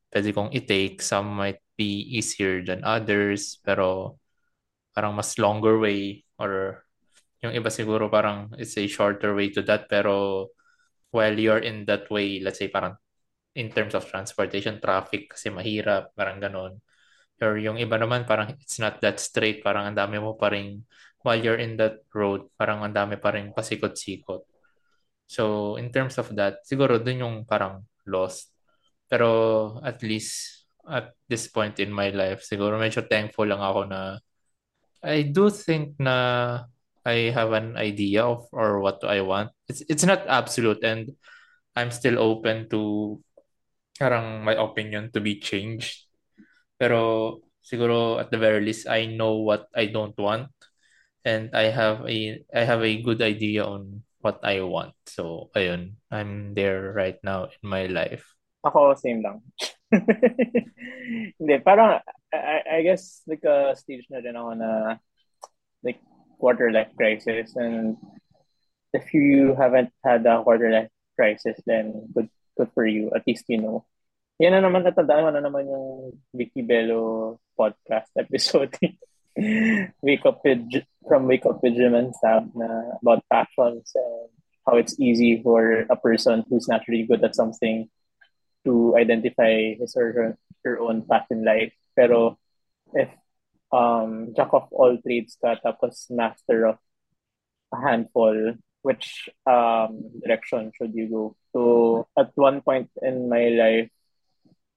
[0.09, 1.05] pwede kong i-take.
[1.05, 4.17] Some might be easier than others, pero
[4.97, 6.83] parang mas longer way or
[7.39, 10.49] yung iba siguro parang it's a shorter way to that pero
[11.11, 12.97] while you're in that way, let's say parang
[13.55, 16.77] in terms of transportation, traffic kasi mahirap, parang ganon.
[17.39, 20.83] Or yung iba naman parang it's not that straight, parang ang dami mo pa rin
[21.23, 24.43] while you're in that road, parang ang dami pa rin pasikot-sikot.
[25.29, 28.49] So, in terms of that, siguro dun yung parang lost.
[29.05, 34.17] Pero at least at this point in my life, siguro medyo thankful lang ako na
[35.05, 36.65] I do think na
[37.05, 39.55] I have an idea of or what I want.
[39.69, 41.15] It's it's not absolute and
[41.77, 43.15] I'm still open to
[43.95, 46.08] parang my opinion to be changed.
[46.79, 50.49] Pero siguro at the very least I know what I don't want
[51.27, 54.95] and I have a I have a good idea on what I want.
[55.07, 58.23] So ayun, I'm there right now in my life.
[58.63, 59.43] Ako same lang.
[61.39, 61.99] Hindi, parang
[62.31, 64.71] I, I guess like a stage na rin ako na
[65.83, 65.99] like
[66.39, 67.97] quarter life crisis and
[68.93, 73.45] if you haven't had a quarter life crisis then good good for you at least
[73.47, 73.85] you know
[74.39, 78.71] yan na naman natandaan ko na naman yung Vicky Bello podcast episode.
[80.07, 80.63] Wake up with
[81.03, 84.31] from Wake Up with Jim and Sam na about passions and
[84.63, 87.91] how it's easy for a person who's naturally good at something
[88.63, 90.29] to identify his or her,
[90.63, 91.75] her own path in life.
[91.91, 92.39] Pero
[92.95, 93.11] if
[93.75, 96.79] um, jack of all trades ka tapos master of
[97.75, 98.55] a handful,
[98.87, 101.23] which um, direction should you go?
[101.51, 103.91] So at one point in my life,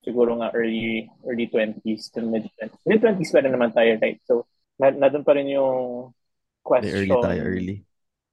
[0.02, 2.82] siguro nga early early 20s to mid 20s.
[2.86, 4.18] Mid 20s pa rin naman tayo, right?
[4.26, 6.10] So, na, na doon pa rin yung
[6.66, 7.06] question.
[7.06, 7.76] Early tayo, early.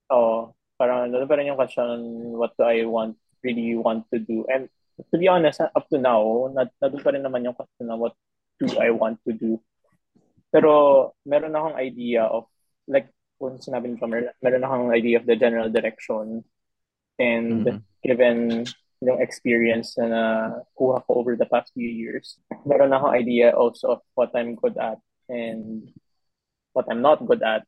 [0.09, 0.57] Oo.
[0.75, 1.97] Parang na doon pa rin yung question,
[2.35, 4.49] what do I want, really want to do?
[4.49, 4.67] And
[5.13, 7.95] to be honest, up to now, na, na doon pa rin naman yung question na
[7.95, 8.17] what
[8.57, 9.61] do I want to do?
[10.49, 12.49] Pero meron akong idea of,
[12.89, 16.41] like, kung sinabi ni Tomer, meron akong idea of the general direction.
[17.19, 17.79] And mm-hmm.
[18.01, 18.65] given
[18.99, 22.35] yung experience na nakuha ko over the past few years.
[22.67, 24.99] Meron akong idea also of what I'm good at
[25.31, 25.87] and
[26.75, 27.63] what I'm not good at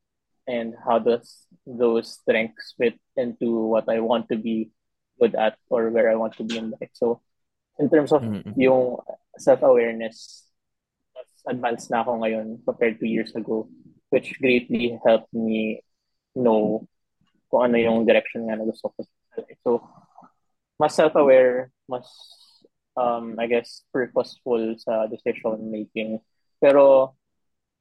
[0.47, 4.71] and how does those strengths fit into what I want to be
[5.19, 6.91] good at or where I want to be in life.
[6.93, 7.21] So
[7.79, 8.59] in terms of mm-hmm.
[8.59, 8.99] yung
[9.37, 10.47] self-awareness,
[11.47, 13.71] advanced na ako ngayon compared to years ago,
[14.11, 15.81] which greatly helped me
[16.35, 16.85] know
[17.49, 18.99] kung ano yung direction nga na gusto ko.
[19.63, 19.71] So
[20.81, 22.09] mas self-aware, mas
[22.97, 26.17] um, I guess purposeful sa decision making.
[26.57, 27.13] Pero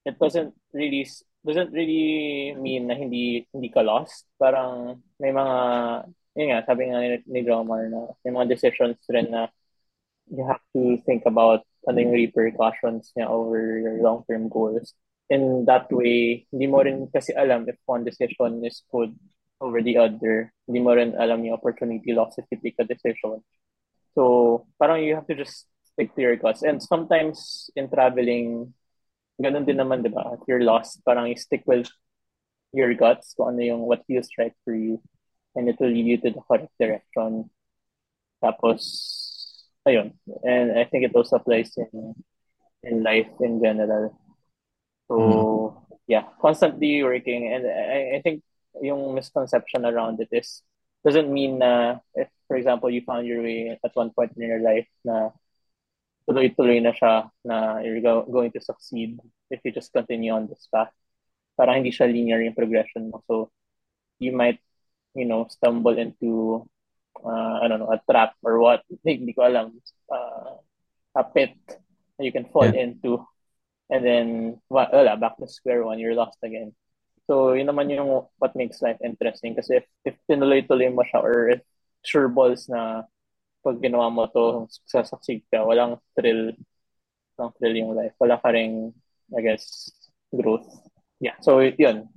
[0.05, 1.09] it doesn't really
[1.41, 4.29] doesn't really mean na hindi hindi ka lost.
[4.37, 5.57] Parang may mga
[6.37, 7.65] yun nga, sabi nga ni, ni na
[8.21, 9.49] may mga decisions rin na
[10.29, 14.93] you have to think about ano yung repercussions niya over your long-term goals.
[15.33, 19.17] In that way, hindi mo rin kasi alam if one decision is good
[19.61, 20.53] over the other.
[20.67, 23.45] Hindi mo rin alam yung opportunity loss if you take a decision.
[24.17, 26.63] So, parang you have to just stick to your guts.
[26.63, 28.75] And sometimes in traveling,
[29.41, 30.35] ganun din naman, di ba?
[30.35, 31.87] If you're lost, parang you stick with
[32.73, 34.99] your guts kung ano yung what feels right for you.
[35.55, 37.51] And it will lead you to the correct direction.
[38.43, 38.81] Tapos,
[39.87, 40.15] ayun.
[40.43, 42.15] And I think it also applies in
[42.83, 44.17] in life in general.
[45.11, 45.95] So, mm-hmm.
[46.07, 47.53] yeah, constantly working.
[47.53, 48.43] And I, I think
[48.79, 50.63] yung misconception around it is
[51.03, 54.61] doesn't mean na if for example you found your way at one point in your
[54.63, 55.31] life na
[56.29, 59.19] tuloy-tuloy na siya na you're go- going to succeed
[59.51, 60.93] if you just continue on this path.
[61.59, 63.25] Parang hindi siya linear yung progression mo.
[63.27, 63.51] So
[64.23, 64.61] you might,
[65.17, 66.63] you know, stumble into
[67.25, 68.83] uh, I don't know, a trap or what.
[69.05, 69.81] Hindi ko alam.
[70.09, 70.61] Uh,
[71.17, 72.87] a pit that you can fall Yeah.
[72.89, 73.27] into.
[73.91, 74.27] And then,
[74.71, 76.73] wa- wala, back to square one, you're lost again.
[77.31, 79.55] So, yun naman yung what makes life interesting.
[79.55, 81.63] Kasi if, if tinuloy-tuloy mo siya or if
[82.03, 83.07] sure balls na
[83.63, 86.51] pag ginawa mo to, sasucceed ka, walang thrill.
[87.39, 88.19] Walang thrill yung life.
[88.19, 88.91] Wala ka ring,
[89.31, 89.95] I guess,
[90.35, 90.67] growth.
[91.23, 92.11] Yeah, so yun.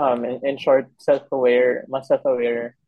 [0.00, 2.80] Um, in, in short, self-aware, mas self-aware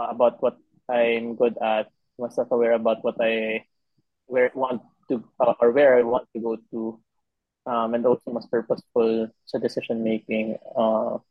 [0.00, 0.56] uh, about what
[0.88, 3.68] I'm good at, mas self-aware about what I
[4.32, 4.80] where want
[5.12, 6.96] to uh, or where I want to go to,
[7.70, 11.22] um, and also mas purposeful sa decision making uh,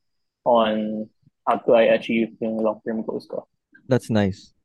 [0.47, 1.03] on
[1.43, 3.43] how do I achieve yung long-term goals ko.
[3.91, 4.55] That's nice.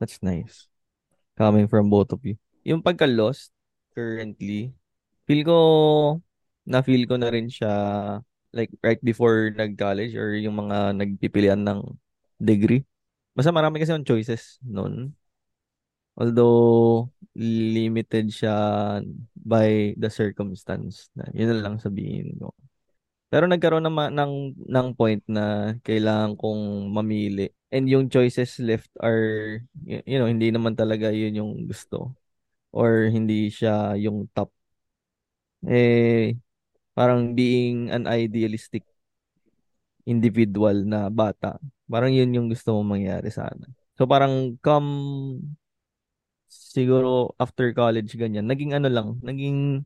[0.00, 0.72] That's nice.
[1.36, 2.40] Coming from both of you.
[2.64, 3.52] Yung pagka-lost
[3.92, 4.72] currently,
[5.28, 5.58] feel ko,
[6.64, 7.72] na-feel ko na rin siya
[8.56, 11.84] like right before nag-college or yung mga nagpipilian ng
[12.40, 12.86] degree.
[13.36, 15.12] Basta marami kasi yung choices noon.
[16.18, 18.54] Although limited siya
[19.38, 22.50] by the circumstance na yun lang sabihin ko.
[23.28, 24.34] Pero nagkaroon ng, ng,
[24.66, 27.52] ng point na kailangan kong mamili.
[27.68, 32.16] And yung choices left are, you know, hindi naman talaga yun yung gusto.
[32.72, 34.50] Or hindi siya yung top.
[35.68, 36.34] Eh,
[36.96, 38.82] parang being an idealistic
[40.08, 41.60] individual na bata.
[41.84, 43.68] Parang yun yung gusto mong mangyari sana.
[44.00, 44.88] So parang come
[46.48, 49.84] siguro after college ganyan, naging ano lang, naging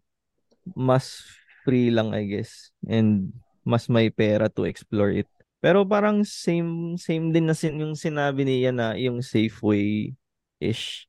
[0.74, 1.22] mas
[1.66, 3.30] free lang I guess and
[3.62, 5.28] mas may pera to explore it.
[5.62, 10.14] Pero parang same same din na sin, yung sinabi niya na yung safe way
[10.58, 11.06] ish.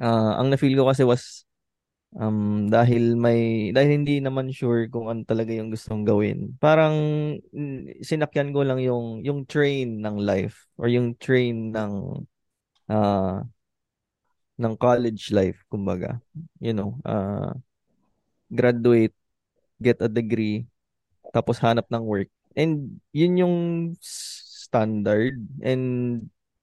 [0.00, 1.44] Ah, ang na-feel ko kasi was
[2.18, 6.56] um dahil may dahil hindi naman sure kung ano talaga yung gustong gawin.
[6.58, 6.94] Parang
[7.54, 11.92] mm, sinakyan ko lang yung yung train ng life or yung train ng
[12.90, 13.44] ah
[14.60, 16.20] ng college life kumbaga.
[16.60, 17.56] You know, ah
[18.52, 19.14] graduate,
[19.78, 20.66] get a degree,
[21.32, 22.28] tapos hanap ng work.
[22.58, 23.56] And yun yung
[24.02, 25.84] standard and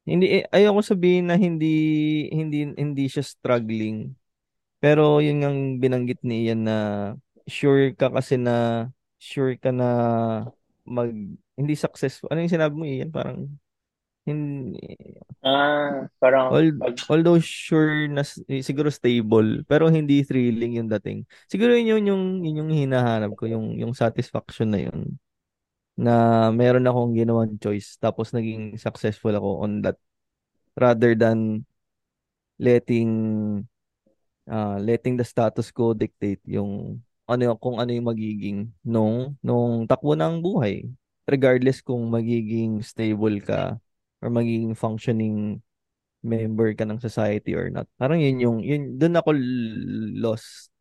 [0.07, 4.15] hindi eh, ayoko sabihin na hindi hindi hindi siya struggling.
[4.83, 6.77] Pero yun ang binanggit ni Ian na
[7.47, 8.87] sure ka kasi na
[9.19, 9.89] sure ka na
[10.87, 11.11] mag
[11.57, 12.29] hindi successful.
[12.31, 13.11] Ano yung sinabi mo Ian?
[13.11, 13.51] Parang
[14.27, 14.77] hindi
[15.39, 21.23] Ah, parang Al- pag, although sure na eh, siguro stable pero hindi thrilling yung dating.
[21.47, 25.15] Siguro yun yung yung, yun yung hinahanap ko yung yung satisfaction na yun
[25.97, 26.13] na
[26.53, 29.97] meron akong ginawang choice tapos naging successful ako on that
[30.77, 31.65] rather than
[32.59, 33.11] letting
[34.49, 39.85] uh, letting the status quo dictate yung ano yung, kung ano yung magiging nung nung
[39.89, 40.87] takbo ng buhay
[41.27, 43.75] regardless kung magiging stable ka
[44.21, 45.61] or magiging functioning
[46.25, 47.85] member ka ng society or not.
[47.95, 49.29] Parang yun yung, yun, doon ako
[50.17, 50.73] lost.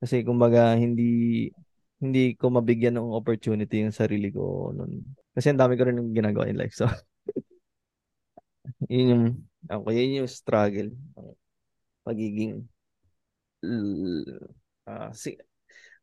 [0.00, 1.52] Kasi kumbaga, hindi,
[2.00, 5.04] hindi ko mabigyan ng opportunity yung sarili ko noon.
[5.36, 6.72] Kasi ang dami ko rin yung ginagawa in life.
[6.72, 6.88] So,
[8.92, 9.24] yun yung,
[9.68, 10.88] ako, yun yung struggle.
[12.00, 12.64] Pagiging,
[14.88, 15.36] ah, si,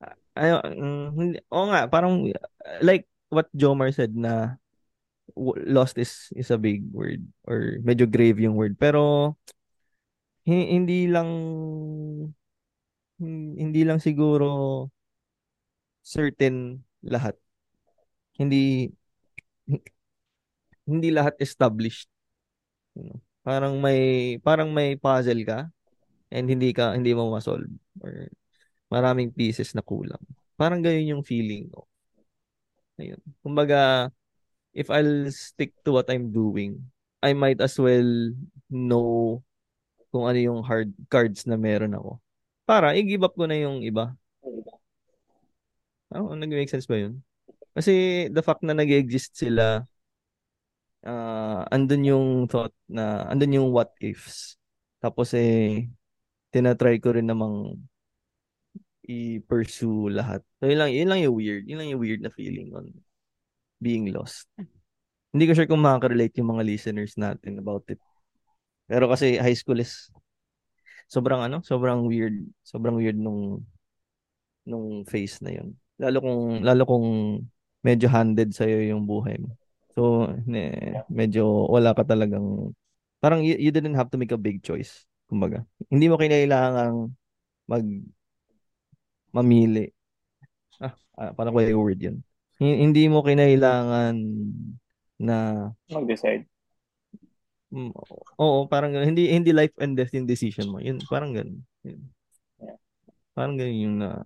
[0.06, 4.62] ah, ayo, mm, oo nga, parang, uh, like what Jomar said na,
[5.68, 8.76] lost is is a big word or medyo grave yung word.
[8.80, 9.36] Pero
[10.48, 11.30] hi- hindi lang
[13.20, 14.48] hin- hindi lang siguro
[16.02, 17.36] certain lahat.
[18.38, 18.92] Hindi
[20.88, 22.08] hindi lahat established
[23.46, 25.60] parang may parang may puzzle ka
[26.34, 27.70] and hindi ka hindi mo ma-solve
[28.04, 28.28] or
[28.92, 30.22] maraming pieces na kulang.
[30.60, 31.88] Parang ganyan yung feeling ko.
[32.98, 33.22] Ayun.
[33.46, 34.10] Kumbaga
[34.78, 36.86] if I'll stick to what I'm doing
[37.22, 38.32] I might as well
[38.70, 39.42] know
[40.14, 42.22] kung ano yung hard cards na meron ako.
[42.68, 44.14] Para i-give up ko na yung iba.
[46.14, 47.20] Ano, nag-make sense ba yun?
[47.76, 49.84] Kasi the fact na nag-exist sila,
[51.06, 54.56] ah andun yung thought na, andun yung what ifs.
[55.02, 55.90] Tapos eh,
[56.54, 57.78] tinatry ko rin namang
[59.08, 60.42] i-pursue lahat.
[60.60, 61.64] So yun lang, yun lang yung weird.
[61.68, 62.92] Yun lang yung weird na feeling on
[63.80, 64.50] being lost.
[65.36, 68.00] Hindi ko sure kung makaka-relate yung mga listeners natin about it.
[68.88, 70.08] Pero kasi high school is
[71.12, 73.64] sobrang ano, sobrang weird, sobrang weird nung
[74.68, 75.76] nung phase na yun.
[76.00, 77.08] Lalo kung lalo kung
[77.84, 79.56] medyo handed sa yung buhay mo.
[79.98, 82.70] So, ne, medyo wala ka talagang,
[83.18, 85.10] parang you, you didn't have to make a big choice.
[85.26, 87.18] Kumbaga, hindi mo kailangang
[87.66, 87.84] mag,
[89.34, 89.90] mamili.
[90.78, 92.22] Ah, ah paano ko i-word yun?
[92.62, 94.16] Hindi mo kinailangan
[95.18, 96.46] na mag-decide.
[97.68, 97.92] Mm,
[98.40, 99.12] oo, parang ganun.
[99.12, 100.80] Hindi hindi life and death yung decision mo.
[100.80, 101.60] Yun, parang ganun.
[101.84, 102.02] Yun.
[103.36, 104.24] Parang ganun yung na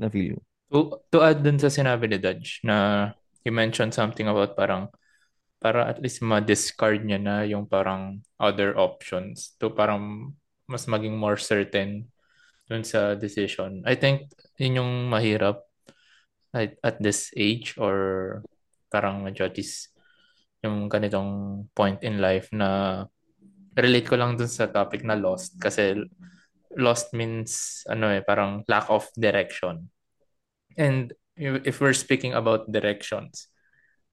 [0.00, 0.42] na feel mo.
[0.70, 3.10] To, to add dun sa sinabi ni Dodge na
[3.42, 4.86] he mentioned something about parang
[5.60, 10.32] para at least ma-discard niya na yung parang other options to parang
[10.64, 12.08] mas maging more certain
[12.70, 13.84] dun sa decision.
[13.84, 15.66] I think yun yung mahirap
[16.54, 18.40] at, at this age or
[18.88, 19.90] parang medyo at least
[20.60, 23.02] yung ganitong point in life na
[23.76, 25.96] relate ko lang dun sa topic na lost kasi
[26.76, 29.90] lost means ano eh parang lack of direction.
[30.78, 33.50] And if we're speaking about directions,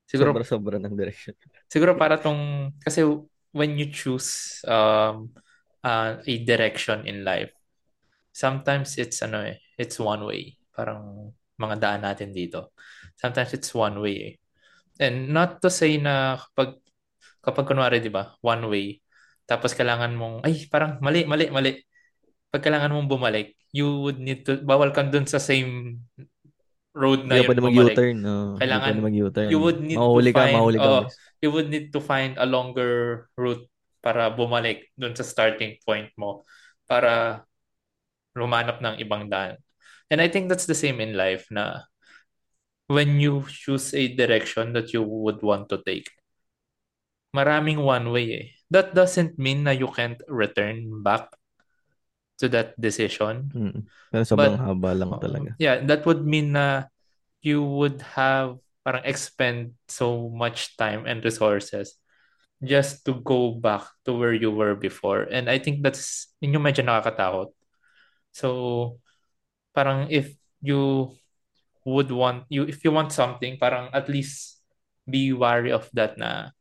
[0.08, 1.36] siguro sobra-sobra ng direction.
[1.74, 3.04] Siguro para tong kasi
[3.52, 5.36] when you choose um
[5.84, 7.52] uh, a direction in life,
[8.32, 10.56] sometimes it's ano eh, it's one way.
[10.72, 12.72] Parang mga daan natin dito.
[13.20, 14.34] Sometimes it's one way eh.
[14.98, 16.82] And not to say na kapag
[17.46, 18.88] kapag kunwari, 'di ba, one way,
[19.48, 21.80] tapos kailangan mong ay parang mali, mali, mali.
[22.52, 26.04] Pag kailangan mong bumalik, you would need to bawal kang dun sa same
[26.98, 28.18] road na yun mag-U-turn.
[28.20, 28.58] No.
[28.58, 29.50] Kailangan mag-U-turn.
[29.54, 31.04] You would need mahuli to find ka, mahuli ka, oh,
[31.40, 33.64] you would need to find a longer route
[34.02, 36.48] para bumalik dun sa starting point mo
[36.90, 37.44] para
[38.34, 39.62] lumanap ng ibang daan.
[40.08, 41.86] And I think that's the same in life na
[42.88, 46.08] when you choose a direction that you would want to take,
[47.36, 48.48] maraming one way eh.
[48.72, 51.32] That doesn't mean na you can't return back
[52.40, 53.52] to that decision.
[53.52, 53.80] Mm.
[54.12, 55.56] Pero sobrang But, haba lang talaga.
[55.60, 56.92] Yeah, that would mean na
[57.40, 62.00] you would have parang expend so much time and resources
[62.64, 65.28] just to go back to where you were before.
[65.28, 67.52] And I think that's, yun yung medyo nakakatakot.
[68.32, 69.00] So,
[69.76, 70.34] parang if
[70.64, 71.14] you
[71.88, 74.60] would want you if you want something parang at least
[75.08, 76.52] be wary of that na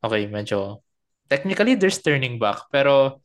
[0.00, 0.80] okay medyo
[1.28, 3.20] technically there's turning back pero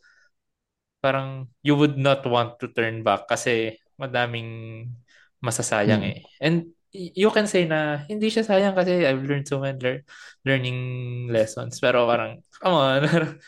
[1.00, 4.92] parang you would not want to turn back kasi madaming
[5.40, 6.12] masasayang hmm.
[6.12, 10.06] eh and you can say na hindi siya sayang kasi I've learned so many lear-
[10.44, 10.80] learning
[11.32, 13.02] lessons pero parang come on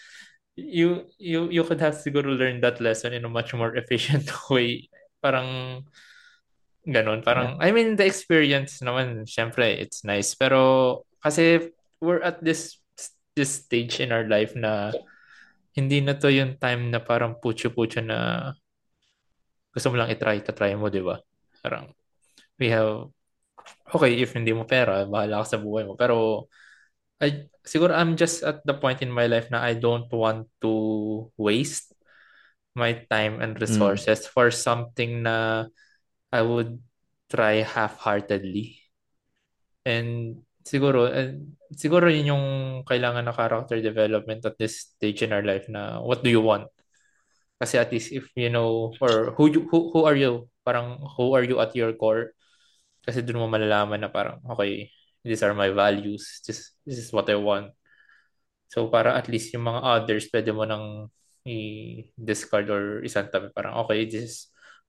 [0.56, 4.88] you you you could have siguro learn that lesson in a much more efficient way
[5.20, 5.82] parang
[6.88, 7.22] ganun.
[7.22, 7.66] Parang, yeah.
[7.66, 10.34] I mean, the experience naman, syempre, it's nice.
[10.36, 12.82] Pero, kasi, we're at this
[13.32, 14.92] this stage in our life na
[15.72, 18.52] hindi na to yung time na parang pucho-pucho na
[19.72, 21.16] gusto mo lang itry, try mo, di ba?
[21.64, 21.88] Parang,
[22.60, 23.08] we have,
[23.96, 25.96] okay, if hindi mo pera, bahala ka sa buhay mo.
[25.96, 26.48] Pero,
[27.22, 30.74] I, siguro I'm just at the point in my life na I don't want to
[31.38, 31.94] waste
[32.74, 33.62] my time and mm.
[33.62, 34.30] resources mm.
[34.34, 35.70] for something na
[36.32, 36.80] I would
[37.30, 38.80] try half-heartedly.
[39.86, 42.46] And siguro, and siguro yun yung
[42.88, 46.68] kailangan na character development at this stage in our life na what do you want?
[47.62, 50.50] Kasi at least if you know, or who, you, who, who are you?
[50.66, 52.34] Parang who are you at your core?
[53.06, 54.90] Kasi doon mo malalaman na parang, okay,
[55.26, 56.42] these are my values.
[56.46, 57.74] This, this is what I want.
[58.70, 61.12] So para at least yung mga others, pwede mo nang
[61.46, 64.36] i-discard or isang tabi parang okay this is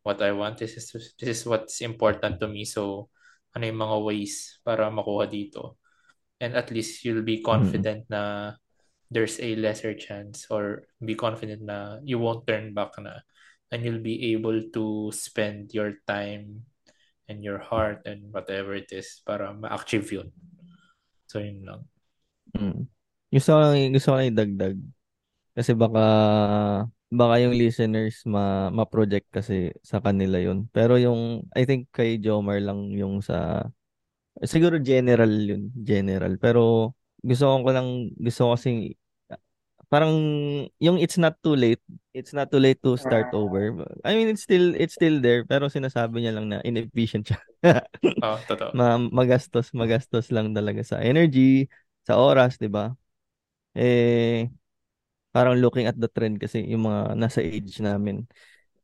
[0.02, 3.08] what I want this is this is what's important to me so
[3.54, 5.78] ano yung mga ways para makuha dito
[6.42, 8.14] and at least you'll be confident mm-hmm.
[8.14, 8.22] na
[9.12, 13.20] there's a lesser chance or be confident na you won't turn back na
[13.70, 16.64] and you'll be able to spend your time
[17.28, 20.28] and your heart and whatever it is para ma-achieve yun.
[21.28, 21.88] So, yun lang.
[22.52, 22.88] Mm.
[23.32, 24.76] Gusto ko lang, gusto ko lang idagdag
[25.52, 26.04] kasi baka
[27.12, 30.64] baka yung listeners ma ma-project kasi sa kanila yun.
[30.72, 33.68] Pero yung I think kay Jomar lang yung sa
[34.40, 36.40] siguro general yun, general.
[36.40, 38.96] Pero gusto ko lang gusto ko kasi
[39.92, 40.12] parang
[40.80, 41.84] yung it's not too late.
[42.16, 43.84] It's not too late to start over.
[44.08, 47.40] I mean it's still it's still there pero sinasabi niya lang na inefficient siya.
[48.24, 48.72] oh, totoo.
[48.72, 51.68] Ma magastos, magastos lang talaga sa energy,
[52.08, 52.96] sa oras, 'di ba?
[53.76, 54.48] Eh
[55.32, 58.28] parang looking at the trend kasi yung mga nasa age namin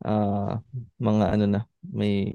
[0.04, 0.56] uh,
[0.98, 2.32] mga ano na may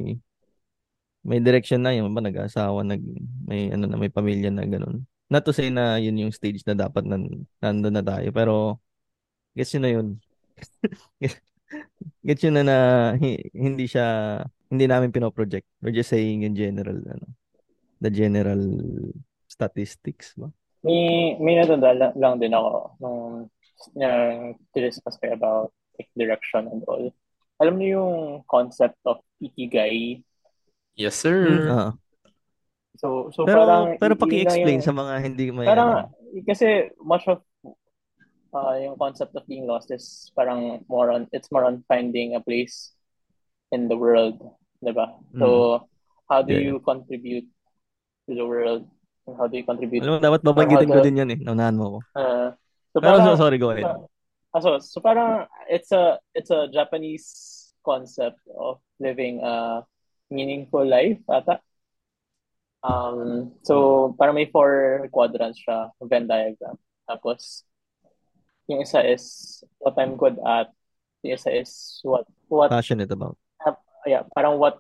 [1.24, 3.02] may direction na yung ba nag-asawa nag
[3.48, 5.08] may ano na may pamilya na ganun.
[5.32, 8.78] Not to say na yun yung stage na dapat nan, nandun na tayo pero
[9.58, 10.08] gets yun na yun.
[12.28, 12.78] Gets yun na na
[13.18, 14.06] hindi siya
[14.70, 15.66] hindi namin pinoproject.
[15.82, 17.26] We're just saying in general ano
[18.04, 18.62] the general
[19.48, 20.52] statistics ba?
[20.84, 23.00] May, may natanda lang din ako.
[23.00, 23.48] Nung
[23.96, 25.70] uh, to-discuss kayo about
[26.00, 27.12] like, direction and all.
[27.62, 28.16] Alam niyo yung
[28.50, 30.24] concept of ikigai?
[30.96, 31.68] Yes, sir.
[31.70, 31.92] Ah.
[32.98, 33.86] So, so Pero parang...
[33.98, 36.44] pero paki-explain yung- sa mga hindi may Parang, ano.
[36.46, 37.42] kasi much of
[38.54, 42.42] uh, yung concept of being lost is parang more on, it's more on finding a
[42.42, 42.94] place
[43.74, 44.38] in the world,
[44.86, 45.10] diba?
[45.42, 45.82] So,
[46.30, 46.58] how do Mm.
[46.62, 46.66] Yeah.
[46.70, 47.48] you contribute
[48.30, 48.86] to the world?
[49.26, 50.04] And how do you contribute?
[50.06, 51.40] Alam mo, dapat babanggitin ko din yan eh.
[51.42, 52.00] Naunahan mo ko.
[52.14, 52.48] Uh,
[52.94, 53.90] so, parang, so, sorry, go ahead.
[54.54, 59.82] Ah, so, so parang it's a it's a Japanese concept of living a
[60.30, 61.60] meaningful life ata.
[62.84, 66.78] Um, so parang may four quadrants siya, Venn diagram.
[67.10, 67.64] Tapos
[68.68, 70.70] yung isa is what I'm good at.
[71.24, 73.40] Yung isa is what what Passionate about.
[74.06, 74.80] yeah, parang what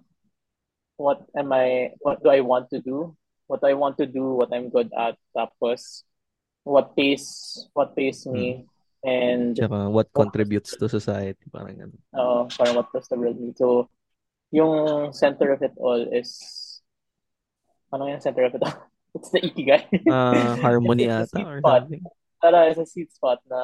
[0.99, 3.15] what am I what do I want to do?
[3.47, 5.15] What I want to do, what I'm good at.
[5.35, 6.03] Tapos
[6.63, 8.65] what pays what pays me
[9.03, 11.43] and Tsaka what contributes to society.
[11.51, 11.95] Parang ano.
[12.15, 13.59] uh, parang what does the world need.
[13.59, 13.91] So,
[14.51, 16.81] yung center of it all is,
[17.91, 18.79] ano yung center of it all?
[19.13, 20.09] It's the ikigai.
[20.09, 21.85] Ah, harmony It's ata or spot.
[21.85, 22.01] something.
[22.41, 23.61] Para it's a sweet spot na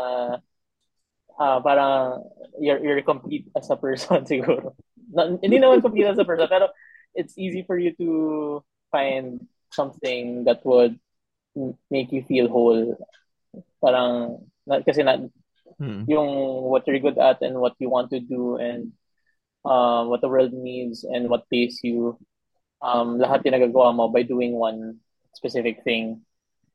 [1.42, 2.22] ah parang
[2.62, 4.78] you're, you're complete as a person siguro.
[5.10, 6.70] Na, hindi naman complete as a person, pero
[7.18, 8.62] it's easy for you to
[8.94, 9.42] find
[9.74, 11.02] something that would
[11.90, 12.96] make you feel whole.
[13.82, 15.18] Parang, na, kasi na,
[15.80, 16.04] Hmm.
[16.12, 18.92] yung what you're good at and what you want to do and
[19.64, 22.20] um, what the world needs and what pays you.
[22.84, 25.00] Um, lahat yung nagagawa mo by doing one
[25.32, 26.20] specific thing,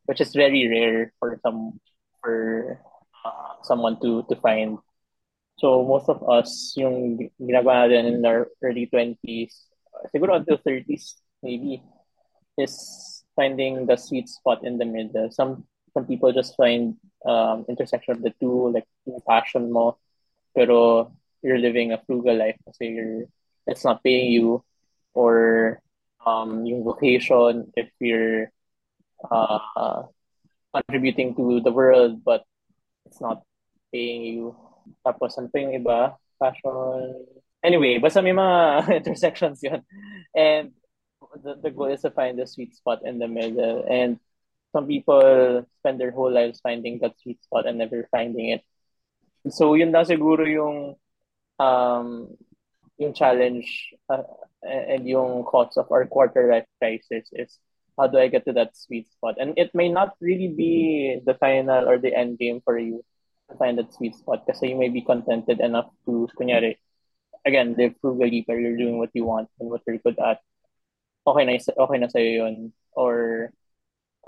[0.09, 1.81] which is very rare for some
[2.25, 2.81] for
[3.25, 4.81] uh, someone to to find.
[5.61, 9.53] So most of us, yung ginagawa natin in our early 20s,
[10.17, 11.85] siguro until 30s maybe,
[12.57, 12.75] is
[13.37, 15.31] finding the sweet spot in the middle.
[15.31, 18.85] Some some people just find um, intersection of the two, like
[19.27, 19.97] passion mo,
[20.55, 21.11] pero
[21.43, 23.25] you're living a frugal life kasi you're,
[23.67, 24.65] it's not paying you,
[25.15, 25.81] or
[26.27, 28.51] um, yung vocation, if you're
[29.31, 30.03] uh,
[30.75, 32.43] contributing to the world, but
[33.07, 33.43] it's not
[33.93, 34.57] paying you.
[35.07, 36.19] Tapos, ano iba?
[36.43, 37.25] Passion.
[37.63, 38.57] Anyway, basta may mga
[39.01, 39.81] intersections yun.
[40.35, 40.75] And
[41.43, 43.85] the, the goal is to find the sweet spot in the middle.
[43.89, 44.19] And
[44.73, 48.63] some people spend their whole lives finding that sweet spot and never finding it.
[49.51, 50.97] So yun lang siguro yung
[51.61, 52.35] um
[52.99, 54.23] yung challenge uh,
[54.63, 57.59] and yung cause of our quarter life crisis is
[57.99, 59.37] how do I get to that sweet spot?
[59.39, 63.05] And it may not really be the final or the end game for you
[63.51, 66.81] to find that sweet spot kasi you may be contented enough to kunyari
[67.45, 70.41] again live frugally but you're doing what you want and what you're good at.
[71.27, 72.73] Okay na okay na sa'yo yun.
[72.93, 73.51] Or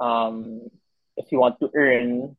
[0.01, 0.67] um,
[1.17, 2.37] if you want to earn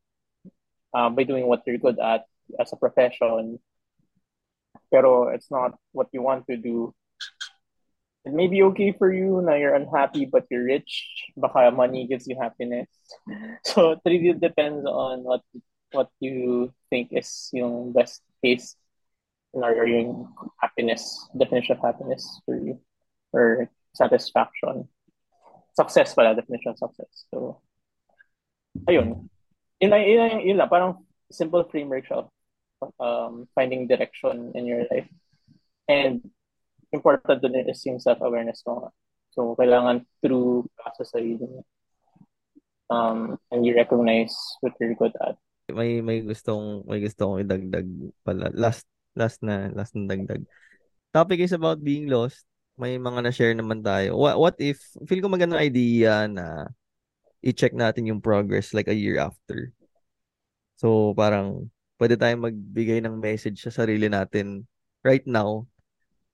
[0.93, 2.25] uh, by doing what you're good at
[2.59, 3.59] as a profession,
[4.91, 6.93] pero it's not what you want to do,
[8.25, 11.07] it may be okay for you na you're unhappy but you're rich.
[11.37, 12.89] Baka money gives you happiness.
[13.63, 15.41] So it really depends on what
[15.91, 18.75] what you think is yung best case
[19.53, 20.27] or yung
[20.59, 22.79] happiness, definition of happiness for you,
[23.31, 24.85] or satisfaction.
[25.73, 27.25] Success pala, definition of success.
[27.33, 27.61] So,
[28.85, 29.29] ayun.
[29.81, 32.25] Yun yun, yun lang, parang simple framework siya
[32.99, 35.09] um, finding direction in your life.
[35.87, 36.21] And
[36.93, 38.91] important dun is yung self-awareness mo.
[39.33, 41.61] So, kailangan through process sa sarili mo.
[42.87, 44.33] Um, and you recognize
[44.63, 45.35] what you're good at.
[45.67, 47.87] May may gustong may gusto kong idagdag
[48.23, 48.47] pala.
[48.55, 48.87] Last
[49.19, 50.47] last na last na dagdag.
[51.11, 52.47] Topic is about being lost.
[52.77, 54.13] May mga na-share naman tayo.
[54.21, 54.77] What what if
[55.09, 56.69] feel ko magandang idea na
[57.41, 59.73] i-check natin yung progress like a year after.
[60.77, 64.69] So parang pwede tayong magbigay ng message sa sarili natin
[65.01, 65.65] right now.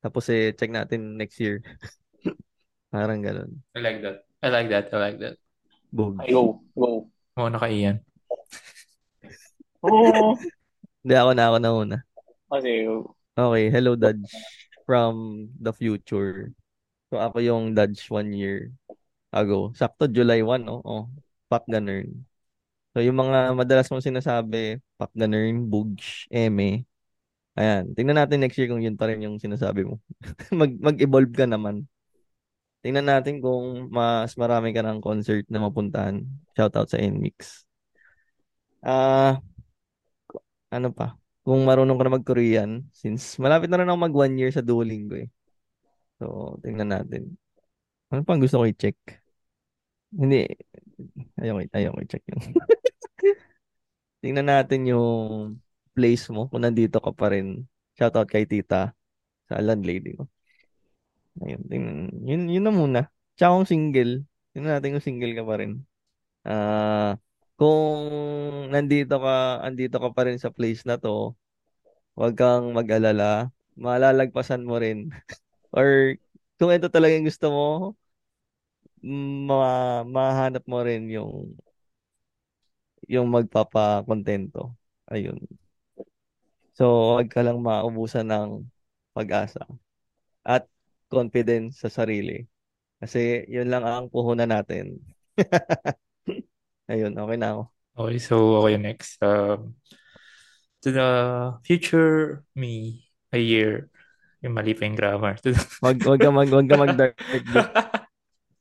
[0.03, 1.63] Tapos eh check natin next year.
[2.93, 3.63] parang ganun.
[3.71, 4.27] I like that.
[4.43, 4.91] I like that.
[4.91, 5.35] I like that.
[5.95, 6.19] Bog.
[6.19, 7.07] Ay, go, go.
[7.39, 8.03] Oo, naka-iyan.
[9.87, 10.35] Oo.
[11.07, 11.97] Hindi ako na ako na una.
[12.51, 12.83] Kasi,
[13.33, 14.29] Okay, hello Dodge
[14.85, 16.51] from the future.
[17.11, 18.71] So ako yung Dodge one year
[19.33, 19.73] ago.
[19.77, 20.81] Sakto July 1, no?
[20.85, 21.09] Oh,
[21.51, 22.25] Pak Ganern.
[22.93, 26.85] So yung mga madalas mong sinasabi, Pak Ganern, Bugs, Eme.
[27.57, 30.01] Ayan, tingnan natin next year kung yun pa rin yung sinasabi mo.
[30.53, 31.85] Mag mag-evolve ka naman.
[32.83, 36.25] Tingnan natin kung mas marami ka ng concert na mapuntahan.
[36.57, 37.63] Shoutout sa NMix.
[38.81, 39.41] Ah,
[40.71, 41.22] ano pa?
[41.43, 45.19] Kung marunong ka na mag-Korean, since malapit na rin ako mag one year sa Duolingo
[45.19, 45.27] eh.
[46.19, 47.35] So, tingnan natin.
[48.11, 48.97] Ano pang gusto ko i-check?
[50.13, 50.45] Hindi,
[51.41, 52.39] Ayaw, ayaw, i-check yun.
[54.23, 55.59] Tingnan natin yung
[55.91, 57.67] place mo kung nandito ka pa rin.
[57.99, 58.95] Shoutout kay tita
[59.49, 60.25] sa landlady ko.
[61.41, 61.97] Ayun, tingnan.
[62.29, 63.01] Yun, yun na muna.
[63.35, 64.23] Tsaka single,
[64.53, 65.71] tingnan natin kung single ka pa rin.
[66.45, 67.17] Ah,
[67.59, 68.01] kung
[68.73, 71.35] nandito ka, andito ka pa rin sa place na to,
[72.17, 73.49] huwag kang mag-alala.
[73.79, 75.09] Malalagpasan mo rin.
[75.75, 76.17] Or
[76.59, 77.67] kung ito talaga yung gusto mo,
[79.47, 79.61] ma
[80.15, 81.33] mahanap mo rin yung
[83.07, 84.75] yung magpapakontento.
[85.11, 85.39] Ayun.
[86.77, 88.49] So, huwag ka lang maubusan ng
[89.13, 89.61] pag-asa
[90.45, 90.65] at
[91.11, 92.47] confidence sa sarili.
[93.01, 94.99] Kasi yun lang ang puhunan natin.
[96.93, 97.61] Ayun, okay na ako.
[97.97, 98.35] Okay, so
[98.69, 99.17] yung next.
[99.17, 99.73] Um,
[100.85, 101.09] to the
[101.65, 103.89] future me, a year.
[104.45, 105.41] Yung mali pa yung grammar.
[105.83, 107.17] Wag, wag ka mag, wag ka mag dark
[107.49, 107.73] joke.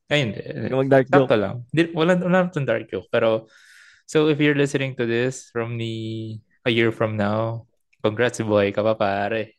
[0.09, 0.41] Ay, hindi.
[0.41, 1.29] Wag ka mag dark joke.
[1.29, 1.57] Sakto lang.
[1.69, 3.11] Di, wala, wala naman dark joke.
[3.13, 3.53] Pero,
[4.09, 7.69] so if you're listening to this from the, a year from now,
[8.01, 9.53] congrats boy ka pa pare.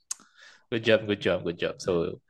[0.71, 1.77] Good job, good job, good job.
[1.77, 2.23] So,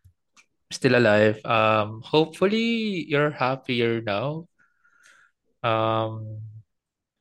[0.73, 1.39] still alive.
[1.45, 4.49] Um, hopefully, you're happier now.
[5.64, 6.43] Um,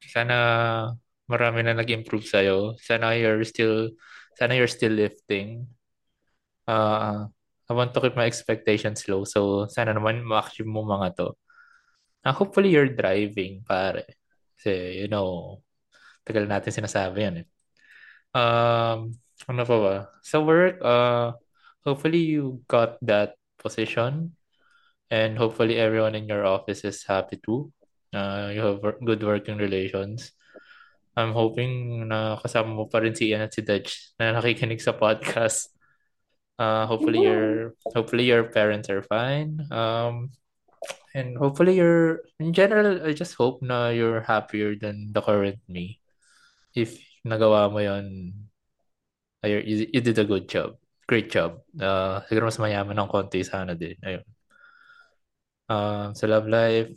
[0.03, 0.37] sana
[1.31, 2.77] marami na nag-improve sa'yo.
[2.77, 3.95] Sana you're still,
[4.37, 5.67] sana you're still lifting.
[6.67, 7.27] Uh,
[7.71, 9.25] I want to keep my expectations low.
[9.25, 11.29] So, sana naman ma-achieve mo mga to.
[12.27, 14.05] Uh, hopefully, you're driving, pare.
[14.59, 15.63] Kasi, you know,
[16.27, 17.47] tagal natin sinasabi yan eh.
[18.33, 19.13] Um,
[19.49, 19.95] ano pa ba?
[20.23, 21.35] Sa work, uh,
[21.85, 24.37] hopefully you got that position
[25.11, 27.73] and hopefully everyone in your office is happy too.
[28.13, 30.37] Uh, you have good working relations.
[31.17, 34.97] I'm hoping na kasama mo pa rin si Ian at si Dutch na nakikinig sa
[34.97, 35.73] podcast.
[36.61, 39.61] Uh, hopefully your hopefully your parents are fine.
[39.73, 40.33] Um,
[41.13, 46.01] and hopefully you're in general I just hope na you're happier than the current me.
[46.73, 46.97] If
[47.29, 48.33] nagawa mo yon
[49.45, 50.81] you, you did a good job.
[51.09, 51.61] Great job.
[51.77, 53.99] Uh, siguro mas mayaman ng konti sana din.
[54.01, 54.25] Ayun.
[55.69, 56.93] Uh, sa love life,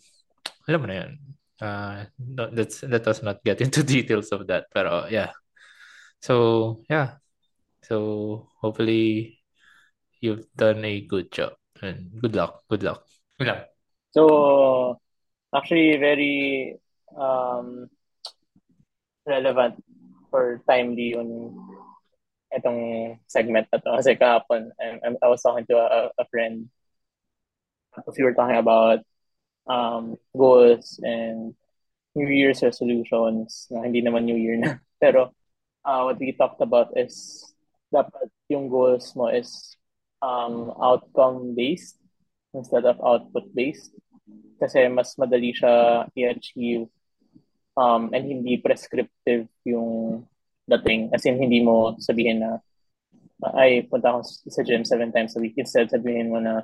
[0.68, 1.12] alam mo na yun.
[1.56, 2.04] Uh,
[2.52, 4.66] let's, let us not get into details of that.
[4.74, 5.32] Pero yeah.
[6.22, 7.22] So, yeah.
[7.84, 9.40] So, hopefully,
[10.22, 11.54] you've done a good job.
[11.82, 12.64] And good luck.
[12.70, 13.06] Good luck.
[13.38, 13.70] Good luck.
[14.12, 15.00] So,
[15.54, 16.78] actually, very
[17.16, 17.88] um,
[19.28, 19.84] relevant
[20.32, 21.56] for timely yung
[22.52, 23.90] itong segment na to.
[24.00, 26.72] Kasi kahapon, I, I was talking to a, a friend.
[27.96, 29.04] Tapos we were talking about
[29.68, 31.54] um, goals and
[32.16, 34.80] New Year's resolutions na hindi naman New Year na.
[35.04, 35.36] Pero
[35.84, 37.44] uh, what we talked about is
[37.92, 39.78] dapat yung goals mo is
[40.24, 42.00] um, outcome-based
[42.56, 43.92] instead of output-based.
[44.58, 46.88] Kasi mas madali siya i-achieve
[47.76, 50.24] um, and hindi prescriptive yung
[50.66, 51.12] dating.
[51.12, 52.64] As in, hindi mo sabihin na
[53.54, 55.60] ay, punta ako sa gym seven times a week.
[55.60, 56.64] Instead, sabihin mo na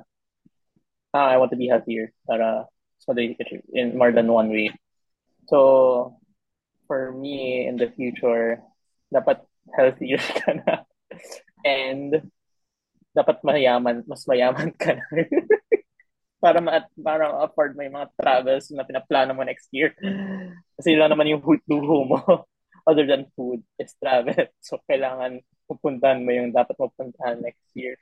[1.12, 2.66] ah, I want to be healthier para
[3.02, 3.34] so they
[3.74, 4.70] in more than one way.
[5.50, 6.16] So,
[6.86, 8.62] for me, in the future,
[9.10, 9.42] dapat
[9.74, 10.86] healthier ka na.
[11.66, 12.30] And,
[13.10, 15.04] dapat mayaman, mas mayaman ka na.
[16.42, 19.94] para ma para afford mo yung mga travels na pinaplano mo next year.
[20.78, 22.18] Kasi lang naman yung luho mo
[22.82, 24.34] other than food is travel.
[24.58, 27.94] So, kailangan pupuntahan mo yung dapat mapuntahan next year.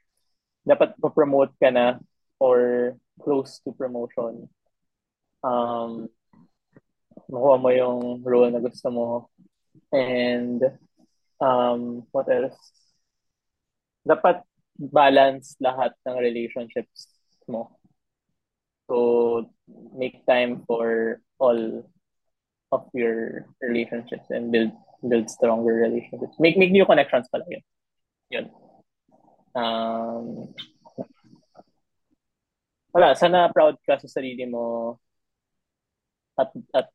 [0.64, 2.01] Dapat pa-promote ka na
[2.40, 4.48] or close to promotion
[5.45, 6.09] um,
[7.30, 9.07] makuha mo yung role na gusto mo.
[9.93, 10.62] And
[11.41, 12.59] um, what else?
[14.07, 14.43] Dapat
[14.78, 17.11] balance lahat ng relationships
[17.47, 17.76] mo.
[18.88, 19.47] So,
[19.95, 21.84] make time for all
[22.72, 26.34] of your relationships and build build stronger relationships.
[26.38, 27.64] Make make new connections pala yun.
[28.30, 28.47] Yun.
[29.55, 30.55] Um,
[32.95, 34.99] wala, sana proud ka sa sarili mo
[36.41, 36.86] at, at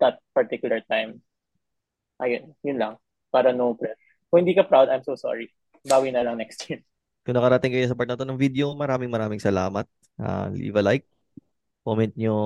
[0.00, 1.20] that particular time.
[2.20, 2.94] Ayun, yun lang.
[3.28, 4.00] Para no pressure.
[4.32, 5.52] Kung hindi ka proud, I'm so sorry.
[5.84, 6.80] Bawi na lang next year.
[7.22, 9.84] Kung nakarating kayo sa part na to ng video, maraming maraming salamat.
[10.16, 11.04] Uh, leave a like.
[11.84, 12.36] Comment nyo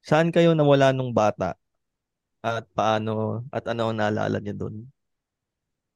[0.00, 1.54] saan kayo nawala nung bata
[2.40, 4.76] at paano at ano ang naalala niyo doon.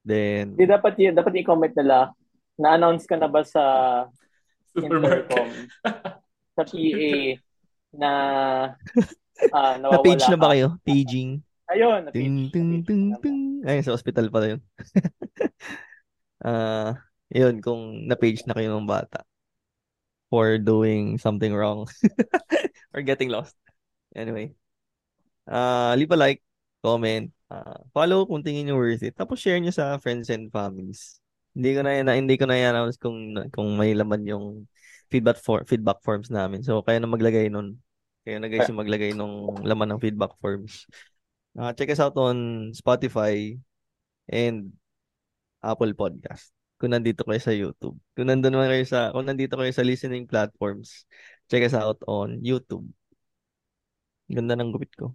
[0.04, 2.12] Then Di dapat y- dapat i-comment nila
[2.60, 3.64] na-announce ka na ba sa
[4.76, 5.48] Intercom
[6.54, 7.14] sa PA
[7.94, 8.10] na
[9.52, 10.76] Ah, na page na ba kayo?
[10.82, 11.42] Paging.
[11.70, 12.22] Ayun, na page.
[12.22, 13.40] Ting, ting, ting, ting.
[13.64, 14.60] Ayun, sa hospital pala yun.
[16.44, 16.90] Ah, uh,
[17.32, 19.24] yun, kung na-page na kayo ng bata
[20.28, 21.88] for doing something wrong
[22.92, 23.56] or getting lost.
[24.12, 24.52] Anyway,
[25.44, 26.40] Ah, leave a like,
[26.80, 29.16] comment, ah, follow kung tingin nyo worth it.
[29.16, 31.20] Tapos share nyo sa friends and families.
[31.52, 34.66] Hindi ko na yan, hindi ko na i-announce kung kung may laman yung
[35.12, 36.64] feedback for feedback forms namin.
[36.64, 37.78] So kaya na maglagay nun.
[38.24, 40.88] Kaya na guys yung maglagay nung laman ng feedback forms.
[41.54, 43.54] Ah, check us out on Spotify
[44.26, 44.72] and
[45.60, 46.50] Apple Podcast.
[46.80, 47.96] Kung nandito kayo sa YouTube.
[48.16, 51.04] Kung nandun naman kayo sa kung nandito kayo sa listening platforms,
[51.52, 52.88] check us out on YouTube.
[54.28, 55.12] Ganda ng gupit ko.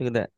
[0.00, 0.30] Look at that.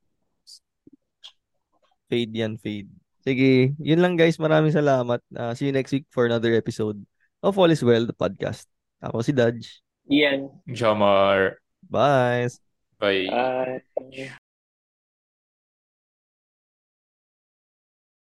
[2.11, 2.90] Fade yan, fade.
[3.24, 4.36] Sige, yun lang guys.
[4.36, 5.22] Maraming salamat.
[5.32, 7.00] Uh, see you next week for another episode
[7.40, 8.68] of All is Well, the podcast.
[9.00, 9.84] Ako si Dodge.
[10.11, 10.50] Ian.
[10.68, 11.57] Jamar.
[11.90, 12.48] Bye.
[12.98, 13.82] Bye.
[13.96, 14.30] Bye.